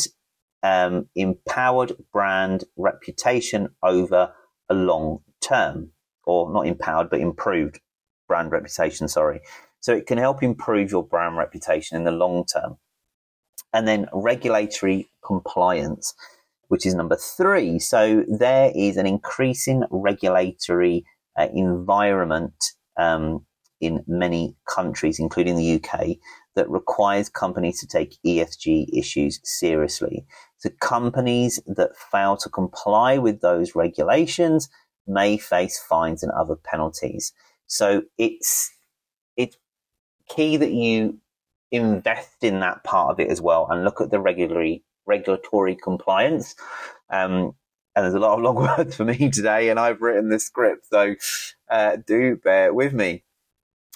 um, 0.65 1.07
empowered 1.15 1.93
brand 2.13 2.65
reputation 2.77 3.69
over 3.83 4.33
a 4.69 4.75
long 4.75 5.21
term, 5.41 5.91
or 6.25 6.53
not 6.53 6.67
empowered, 6.67 7.11
but 7.11 7.21
improved 7.21 7.81
brand 8.27 8.51
reputation. 8.51 9.07
Sorry. 9.07 9.41
So 9.81 9.93
it 9.93 10.07
can 10.07 10.19
help 10.19 10.43
improve 10.43 10.91
your 10.91 11.07
brand 11.07 11.37
reputation 11.37 11.97
in 11.97 12.05
the 12.05 12.11
long 12.11 12.47
term. 12.47 12.79
And 13.73 13.87
then 13.87 14.09
regulatory 14.13 15.11
compliance 15.25 16.15
which 16.69 16.87
is 16.87 16.95
number 16.95 17.17
three. 17.17 17.79
So 17.79 18.25
there 18.27 18.73
is 18.75 18.97
an 18.97 19.07
increasing 19.07 19.85
regulatory 19.91 21.05
uh, 21.39 21.49
environment 21.55 22.55
um, 22.97 23.45
in 23.81 24.03
many 24.07 24.57
countries, 24.69 25.19
including 25.19 25.57
the 25.57 25.75
UK, 25.75 26.17
that 26.57 26.71
requires 26.71 27.29
companies 27.29 27.81
to 27.81 27.87
take 27.87 28.17
ESG 28.27 28.87
issues 28.93 29.41
seriously. 29.45 30.25
So 30.65 30.71
companies 30.81 31.61
that 31.67 31.95
fail 31.95 32.39
to 32.39 32.49
comply 32.49 33.19
with 33.19 33.43
those 33.43 33.75
regulations 33.75 34.71
may 35.07 35.37
face 35.37 35.79
fines 35.79 36.23
and 36.23 36.33
other 36.33 36.57
penalties. 36.57 37.35
So 37.67 38.05
it's 38.17 38.73
it's 39.37 39.59
key 40.27 40.57
that 40.57 40.73
you 40.73 41.19
invest 41.71 42.43
in 42.43 42.61
that 42.61 42.83
part 42.83 43.11
of 43.11 43.21
it 43.21 43.31
as 43.31 43.43
well 43.43 43.67
and 43.69 43.85
look 43.85 44.01
at 44.01 44.11
the 44.11 44.19
regulatory 44.21 44.83
regulatory 45.05 45.75
compliance. 45.77 46.55
Um, 47.11 47.55
and 47.95 48.05
there's 48.05 48.15
a 48.15 48.19
lot 48.19 48.39
of 48.39 48.43
long 48.43 48.57
words 48.79 48.97
for 48.97 49.05
me 49.05 49.29
today, 49.31 49.69
and 49.69 49.79
I've 49.79 50.01
written 50.01 50.31
the 50.31 50.41
script, 50.41 50.87
so 50.87 51.15
uh, 51.71 51.97
do 52.07 52.37
bear 52.37 52.73
with 52.73 52.95
me. 52.95 53.23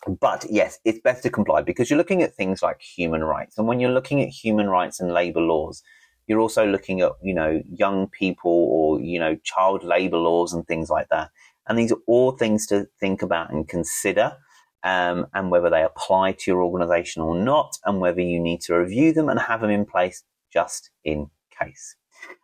But 0.06 0.44
yes, 0.50 0.80
it's 0.84 1.00
best 1.00 1.22
to 1.22 1.30
comply 1.30 1.62
because 1.62 1.88
you're 1.88 1.96
looking 1.96 2.22
at 2.22 2.34
things 2.34 2.62
like 2.62 2.82
human 2.82 3.24
rights, 3.24 3.56
and 3.56 3.66
when 3.66 3.80
you're 3.80 3.90
looking 3.90 4.20
at 4.20 4.28
human 4.28 4.68
rights 4.68 5.00
and 5.00 5.14
labour 5.14 5.40
laws, 5.40 5.82
you're 6.28 6.40
also 6.40 6.66
looking 6.66 7.00
at 7.00 7.12
you 7.22 7.34
know 7.34 7.62
young 7.72 8.08
people 8.08 8.52
or 8.52 9.00
you 9.00 9.18
know 9.18 9.36
child 9.42 9.82
labour 9.82 10.18
laws 10.18 10.52
and 10.52 10.66
things 10.66 10.90
like 10.90 11.08
that. 11.08 11.30
And 11.66 11.78
these 11.78 11.92
are 11.92 11.98
all 12.06 12.32
things 12.32 12.66
to 12.68 12.86
think 13.00 13.22
about 13.22 13.50
and 13.50 13.68
consider. 13.68 14.36
Um, 14.84 15.26
and 15.34 15.50
whether 15.50 15.68
they 15.68 15.82
apply 15.82 16.32
to 16.32 16.50
your 16.50 16.62
organization 16.62 17.20
or 17.20 17.36
not, 17.36 17.76
and 17.84 18.00
whether 18.00 18.20
you 18.20 18.38
need 18.38 18.60
to 18.62 18.76
review 18.76 19.12
them 19.12 19.28
and 19.28 19.40
have 19.40 19.60
them 19.60 19.70
in 19.70 19.84
place 19.84 20.22
just 20.52 20.90
in 21.04 21.30
case. 21.60 21.96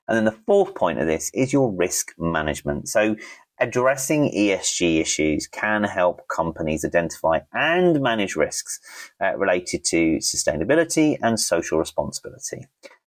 And 0.08 0.16
then 0.16 0.24
the 0.24 0.38
fourth 0.46 0.74
point 0.74 0.98
of 0.98 1.06
this 1.06 1.30
is 1.32 1.52
your 1.52 1.72
risk 1.72 2.12
management. 2.18 2.88
So 2.88 3.16
addressing 3.60 4.30
ESG 4.32 5.00
issues 5.00 5.46
can 5.46 5.84
help 5.84 6.26
companies 6.28 6.84
identify 6.84 7.40
and 7.52 8.00
manage 8.00 8.36
risks 8.36 8.80
uh, 9.22 9.36
related 9.36 9.84
to 9.84 10.16
sustainability 10.16 11.16
and 11.22 11.38
social 11.38 11.78
responsibility. 11.78 12.66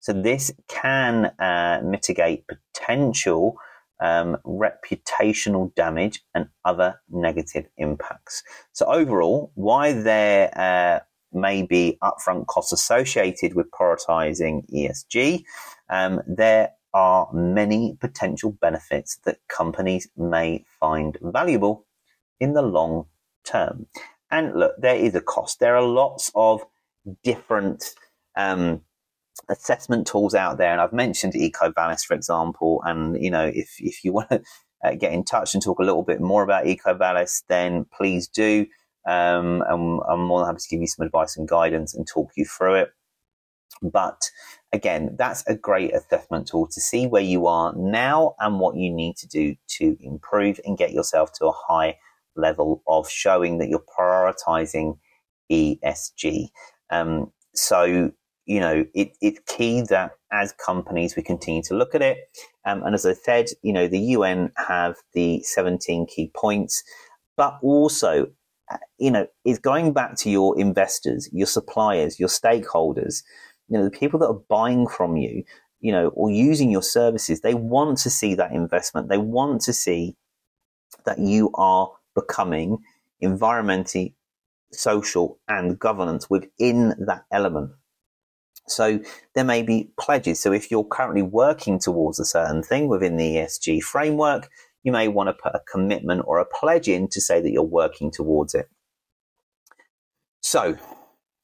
So 0.07 0.13
this 0.13 0.53
can 0.69 1.33
uh, 1.37 1.81
mitigate 1.83 2.45
potential 2.47 3.57
um, 3.99 4.37
reputational 4.45 5.75
damage 5.75 6.23
and 6.33 6.47
other 6.63 7.01
negative 7.09 7.65
impacts. 7.75 8.41
So 8.71 8.85
overall, 8.85 9.51
why 9.55 9.91
there 9.91 10.57
uh, 10.57 11.01
may 11.33 11.63
be 11.63 11.97
upfront 12.01 12.47
costs 12.47 12.71
associated 12.71 13.53
with 13.53 13.69
prioritizing 13.71 14.63
ESG, 14.73 15.43
um, 15.89 16.21
there 16.25 16.71
are 16.93 17.27
many 17.33 17.97
potential 17.99 18.53
benefits 18.61 19.17
that 19.25 19.39
companies 19.49 20.07
may 20.15 20.63
find 20.79 21.17
valuable 21.21 21.85
in 22.39 22.53
the 22.53 22.61
long 22.61 23.07
term. 23.43 23.87
And 24.31 24.55
look, 24.55 24.75
there 24.77 24.95
is 24.95 25.15
a 25.15 25.21
cost. 25.21 25.59
There 25.59 25.75
are 25.75 25.85
lots 25.85 26.31
of 26.33 26.63
different 27.25 27.93
um, 28.37 28.83
assessment 29.49 30.07
tools 30.07 30.35
out 30.35 30.57
there, 30.57 30.71
and 30.71 30.81
I've 30.81 30.93
mentioned 30.93 31.33
EcoVadis, 31.33 32.05
for 32.05 32.13
example. 32.13 32.81
And 32.85 33.21
you 33.21 33.31
know, 33.31 33.51
if 33.53 33.75
if 33.79 34.03
you 34.03 34.13
want 34.17 34.29
to 34.29 34.41
uh, 34.83 34.95
get 34.95 35.13
in 35.13 35.23
touch 35.23 35.53
and 35.53 35.63
talk 35.63 35.79
a 35.79 35.83
little 35.83 36.03
bit 36.03 36.21
more 36.21 36.43
about 36.43 36.65
EcoVadis, 36.65 37.43
then 37.47 37.85
please 37.95 38.27
do. 38.27 38.65
Um, 39.07 39.63
and 39.69 40.01
I'm 40.09 40.19
more 40.19 40.39
than 40.39 40.47
happy 40.47 40.59
to 40.61 40.69
give 40.69 40.81
you 40.81 40.87
some 40.87 41.05
advice 41.05 41.37
and 41.37 41.47
guidance 41.47 41.95
and 41.95 42.05
talk 42.05 42.31
you 42.35 42.45
through 42.45 42.75
it. 42.75 42.89
But 43.81 44.21
again, 44.73 45.15
that's 45.17 45.45
a 45.47 45.55
great 45.55 45.93
assessment 45.93 46.47
tool 46.47 46.67
to 46.67 46.81
see 46.81 47.07
where 47.07 47.21
you 47.21 47.47
are 47.47 47.73
now 47.75 48.35
and 48.39 48.59
what 48.59 48.75
you 48.75 48.91
need 48.91 49.15
to 49.17 49.27
do 49.27 49.55
to 49.77 49.97
improve 50.01 50.59
and 50.65 50.77
get 50.77 50.91
yourself 50.91 51.31
to 51.33 51.45
a 51.45 51.51
high 51.51 51.97
level 52.35 52.83
of 52.87 53.09
showing 53.09 53.57
that 53.59 53.69
you're 53.69 53.83
prioritizing 53.97 54.97
ESG. 55.51 56.49
Um, 56.89 57.31
so, 57.53 58.11
you 58.47 58.59
know, 58.59 58.85
it, 58.95 59.11
it's 59.21 59.39
key 59.45 59.81
that 59.89 60.13
as 60.31 60.53
companies 60.53 61.15
we 61.15 61.21
continue 61.21 61.61
to 61.63 61.75
look 61.75 61.93
at 61.93 62.01
it. 62.01 62.17
Um, 62.65 62.81
and 62.83 62.95
as 62.95 63.05
I 63.05 63.13
said, 63.13 63.49
you 63.61 63.71
know, 63.71 63.87
the 63.87 63.99
UN 63.99 64.51
have 64.57 64.95
the 65.13 65.43
17 65.43 66.07
key 66.07 66.31
points, 66.35 66.83
but 67.35 67.59
also, 67.61 68.27
uh, 68.71 68.77
you 68.97 69.11
know, 69.11 69.27
it's 69.45 69.59
going 69.59 69.93
back 69.93 70.15
to 70.17 70.29
your 70.31 70.59
investors, 70.59 71.29
your 71.31 71.47
suppliers, 71.47 72.19
your 72.19 72.29
stakeholders 72.29 73.21
you 73.67 73.77
know, 73.77 73.83
the 73.83 73.91
people 73.91 74.19
that 74.19 74.27
are 74.27 74.41
buying 74.49 74.87
from 74.87 75.17
you, 75.17 75.43
you 75.79 75.91
know, 75.91 76.09
or 76.09 76.29
using 76.29 76.71
your 76.71 76.81
services, 76.81 77.41
they 77.41 77.53
want 77.53 77.97
to 77.99 78.09
see 78.09 78.33
that 78.35 78.51
investment. 78.51 79.09
They 79.09 79.17
want 79.17 79.61
to 79.61 79.73
see 79.73 80.15
that 81.05 81.19
you 81.19 81.51
are 81.55 81.91
becoming 82.15 82.79
environmentally, 83.21 84.13
social, 84.71 85.39
and 85.47 85.77
governance 85.77 86.29
within 86.29 86.95
that 87.07 87.25
element. 87.31 87.71
So 88.67 88.99
there 89.33 89.43
may 89.43 89.63
be 89.63 89.89
pledges. 89.99 90.39
So 90.39 90.51
if 90.51 90.69
you're 90.69 90.83
currently 90.83 91.21
working 91.21 91.79
towards 91.79 92.19
a 92.19 92.25
certain 92.25 92.63
thing 92.63 92.87
within 92.87 93.17
the 93.17 93.37
ESG 93.37 93.81
framework, 93.81 94.49
you 94.83 94.91
may 94.91 95.07
want 95.07 95.27
to 95.29 95.33
put 95.33 95.55
a 95.55 95.61
commitment 95.71 96.23
or 96.25 96.39
a 96.39 96.45
pledge 96.45 96.87
in 96.87 97.07
to 97.09 97.21
say 97.21 97.41
that 97.41 97.51
you're 97.51 97.63
working 97.63 98.11
towards 98.11 98.53
it. 98.53 98.69
So 100.41 100.77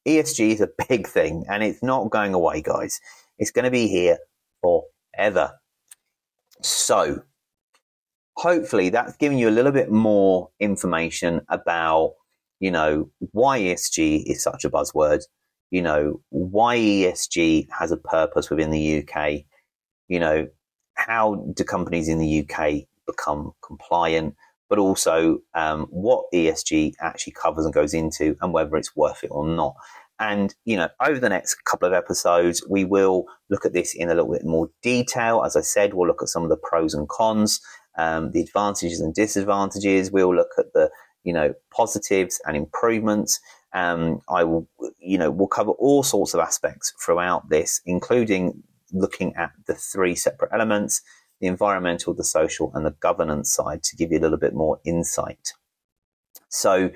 ESG 0.06 0.52
is 0.52 0.60
a 0.60 0.68
big 0.88 1.06
thing 1.06 1.44
and 1.48 1.62
it's 1.62 1.82
not 1.82 2.10
going 2.10 2.34
away, 2.34 2.62
guys. 2.62 3.00
It's 3.38 3.50
going 3.50 3.64
to 3.64 3.70
be 3.70 3.88
here 3.88 4.18
forever. 4.62 5.52
So, 6.62 7.22
hopefully, 8.36 8.90
that's 8.90 9.16
giving 9.16 9.38
you 9.38 9.48
a 9.48 9.50
little 9.50 9.72
bit 9.72 9.90
more 9.90 10.50
information 10.60 11.42
about, 11.48 12.14
you 12.60 12.70
know, 12.70 13.10
why 13.32 13.60
ESG 13.60 14.24
is 14.26 14.42
such 14.42 14.64
a 14.64 14.70
buzzword, 14.70 15.22
you 15.70 15.82
know, 15.82 16.20
why 16.30 16.76
ESG 16.76 17.68
has 17.78 17.90
a 17.90 17.96
purpose 17.96 18.50
within 18.50 18.70
the 18.70 19.02
UK, 19.02 19.44
you 20.08 20.20
know, 20.20 20.46
how 20.94 21.34
do 21.54 21.64
companies 21.64 22.08
in 22.08 22.18
the 22.18 22.46
UK 22.48 22.84
become 23.06 23.52
compliant, 23.64 24.34
but 24.68 24.78
also 24.78 25.38
um, 25.54 25.86
what 25.90 26.26
ESG 26.32 26.94
actually 27.00 27.32
covers 27.32 27.64
and 27.64 27.74
goes 27.74 27.94
into 27.94 28.36
and 28.40 28.52
whether 28.52 28.76
it's 28.76 28.96
worth 28.96 29.24
it 29.24 29.30
or 29.30 29.46
not. 29.46 29.74
And, 30.20 30.54
you 30.64 30.76
know, 30.76 30.88
over 31.00 31.18
the 31.18 31.28
next 31.28 31.64
couple 31.64 31.88
of 31.88 31.94
episodes, 31.94 32.64
we 32.68 32.84
will 32.84 33.26
look 33.50 33.66
at 33.66 33.72
this 33.72 33.94
in 33.94 34.08
a 34.08 34.14
little 34.14 34.32
bit 34.32 34.44
more 34.44 34.70
detail. 34.82 35.42
As 35.44 35.56
I 35.56 35.60
said, 35.60 35.94
we'll 35.94 36.06
look 36.06 36.22
at 36.22 36.28
some 36.28 36.44
of 36.44 36.50
the 36.50 36.56
pros 36.56 36.94
and 36.94 37.08
cons, 37.08 37.60
um, 37.98 38.30
the 38.30 38.40
advantages 38.40 39.00
and 39.00 39.12
disadvantages. 39.12 40.12
We'll 40.12 40.34
look 40.34 40.52
at 40.56 40.72
the, 40.72 40.90
you 41.24 41.32
know, 41.32 41.52
positives 41.72 42.40
and 42.46 42.56
improvements. 42.56 43.40
Um, 43.74 44.20
I 44.28 44.44
will, 44.44 44.68
you 44.98 45.18
know, 45.18 45.30
we'll 45.30 45.48
cover 45.48 45.72
all 45.72 46.02
sorts 46.02 46.32
of 46.32 46.40
aspects 46.40 46.92
throughout 47.04 47.48
this, 47.50 47.80
including 47.84 48.62
looking 48.92 49.34
at 49.34 49.50
the 49.66 49.74
three 49.74 50.14
separate 50.14 50.52
elements 50.52 51.02
the 51.40 51.48
environmental, 51.48 52.14
the 52.14 52.24
social, 52.24 52.70
and 52.74 52.86
the 52.86 52.92
governance 53.00 53.52
side 53.52 53.82
to 53.82 53.96
give 53.96 54.12
you 54.12 54.18
a 54.18 54.20
little 54.22 54.38
bit 54.38 54.54
more 54.54 54.80
insight. 54.84 55.52
So, 56.48 56.90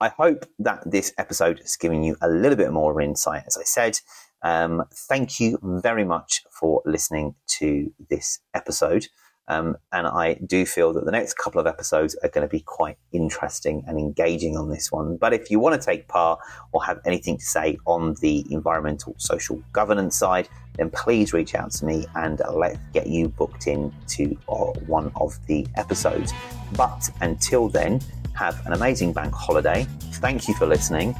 I 0.00 0.08
hope 0.08 0.46
that 0.58 0.82
this 0.84 1.14
episode 1.16 1.60
has 1.60 1.76
given 1.76 2.02
you 2.02 2.16
a 2.20 2.28
little 2.28 2.56
bit 2.56 2.72
more 2.72 3.00
insight. 3.00 3.44
As 3.46 3.56
I 3.56 3.62
said, 3.62 4.00
um, 4.42 4.82
thank 5.08 5.40
you 5.40 5.58
very 5.62 6.04
much 6.04 6.42
for 6.50 6.82
listening 6.84 7.36
to 7.60 7.92
this 8.10 8.40
episode. 8.52 9.06
Um, 9.48 9.76
and 9.92 10.06
I 10.06 10.34
do 10.46 10.64
feel 10.64 10.92
that 10.94 11.04
the 11.04 11.10
next 11.10 11.34
couple 11.34 11.60
of 11.60 11.66
episodes 11.66 12.14
are 12.22 12.28
going 12.28 12.46
to 12.46 12.50
be 12.50 12.60
quite 12.60 12.96
interesting 13.12 13.84
and 13.86 13.98
engaging 13.98 14.56
on 14.56 14.70
this 14.70 14.90
one. 14.90 15.16
But 15.16 15.34
if 15.34 15.50
you 15.50 15.58
want 15.58 15.80
to 15.80 15.84
take 15.84 16.08
part 16.08 16.40
or 16.72 16.82
have 16.84 17.00
anything 17.04 17.36
to 17.38 17.44
say 17.44 17.76
on 17.84 18.14
the 18.20 18.44
environmental 18.50 19.14
social 19.18 19.62
governance 19.72 20.16
side, 20.16 20.48
then 20.76 20.90
please 20.90 21.32
reach 21.32 21.54
out 21.54 21.70
to 21.72 21.84
me 21.84 22.06
and 22.14 22.40
let's 22.54 22.78
get 22.92 23.06
you 23.06 23.28
booked 23.28 23.66
in 23.66 23.92
to 24.08 24.36
uh, 24.48 24.72
one 24.86 25.12
of 25.16 25.38
the 25.46 25.66
episodes. 25.76 26.32
But 26.76 27.10
until 27.20 27.68
then, 27.68 28.00
have 28.34 28.64
an 28.66 28.72
amazing 28.72 29.12
bank 29.12 29.34
holiday. 29.34 29.86
Thank 30.14 30.48
you 30.48 30.54
for 30.54 30.66
listening. 30.66 31.14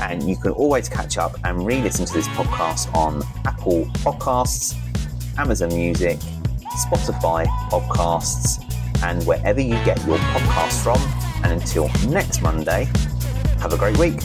And 0.00 0.28
you 0.28 0.36
can 0.36 0.50
always 0.52 0.88
catch 0.88 1.18
up 1.18 1.36
and 1.44 1.64
re 1.64 1.80
listen 1.80 2.04
to 2.04 2.12
this 2.12 2.28
podcast 2.28 2.92
on 2.94 3.22
Apple 3.46 3.86
Podcasts, 4.02 4.76
Amazon 5.38 5.68
Music, 5.68 6.18
Spotify 6.76 7.46
Podcasts, 7.70 8.62
and 9.02 9.22
wherever 9.24 9.60
you 9.60 9.74
get 9.84 10.04
your 10.06 10.18
podcasts 10.18 10.82
from. 10.82 11.00
And 11.42 11.60
until 11.60 11.88
next 12.08 12.42
Monday, 12.42 12.88
have 13.60 13.72
a 13.72 13.76
great 13.76 13.98
week. 13.98 14.20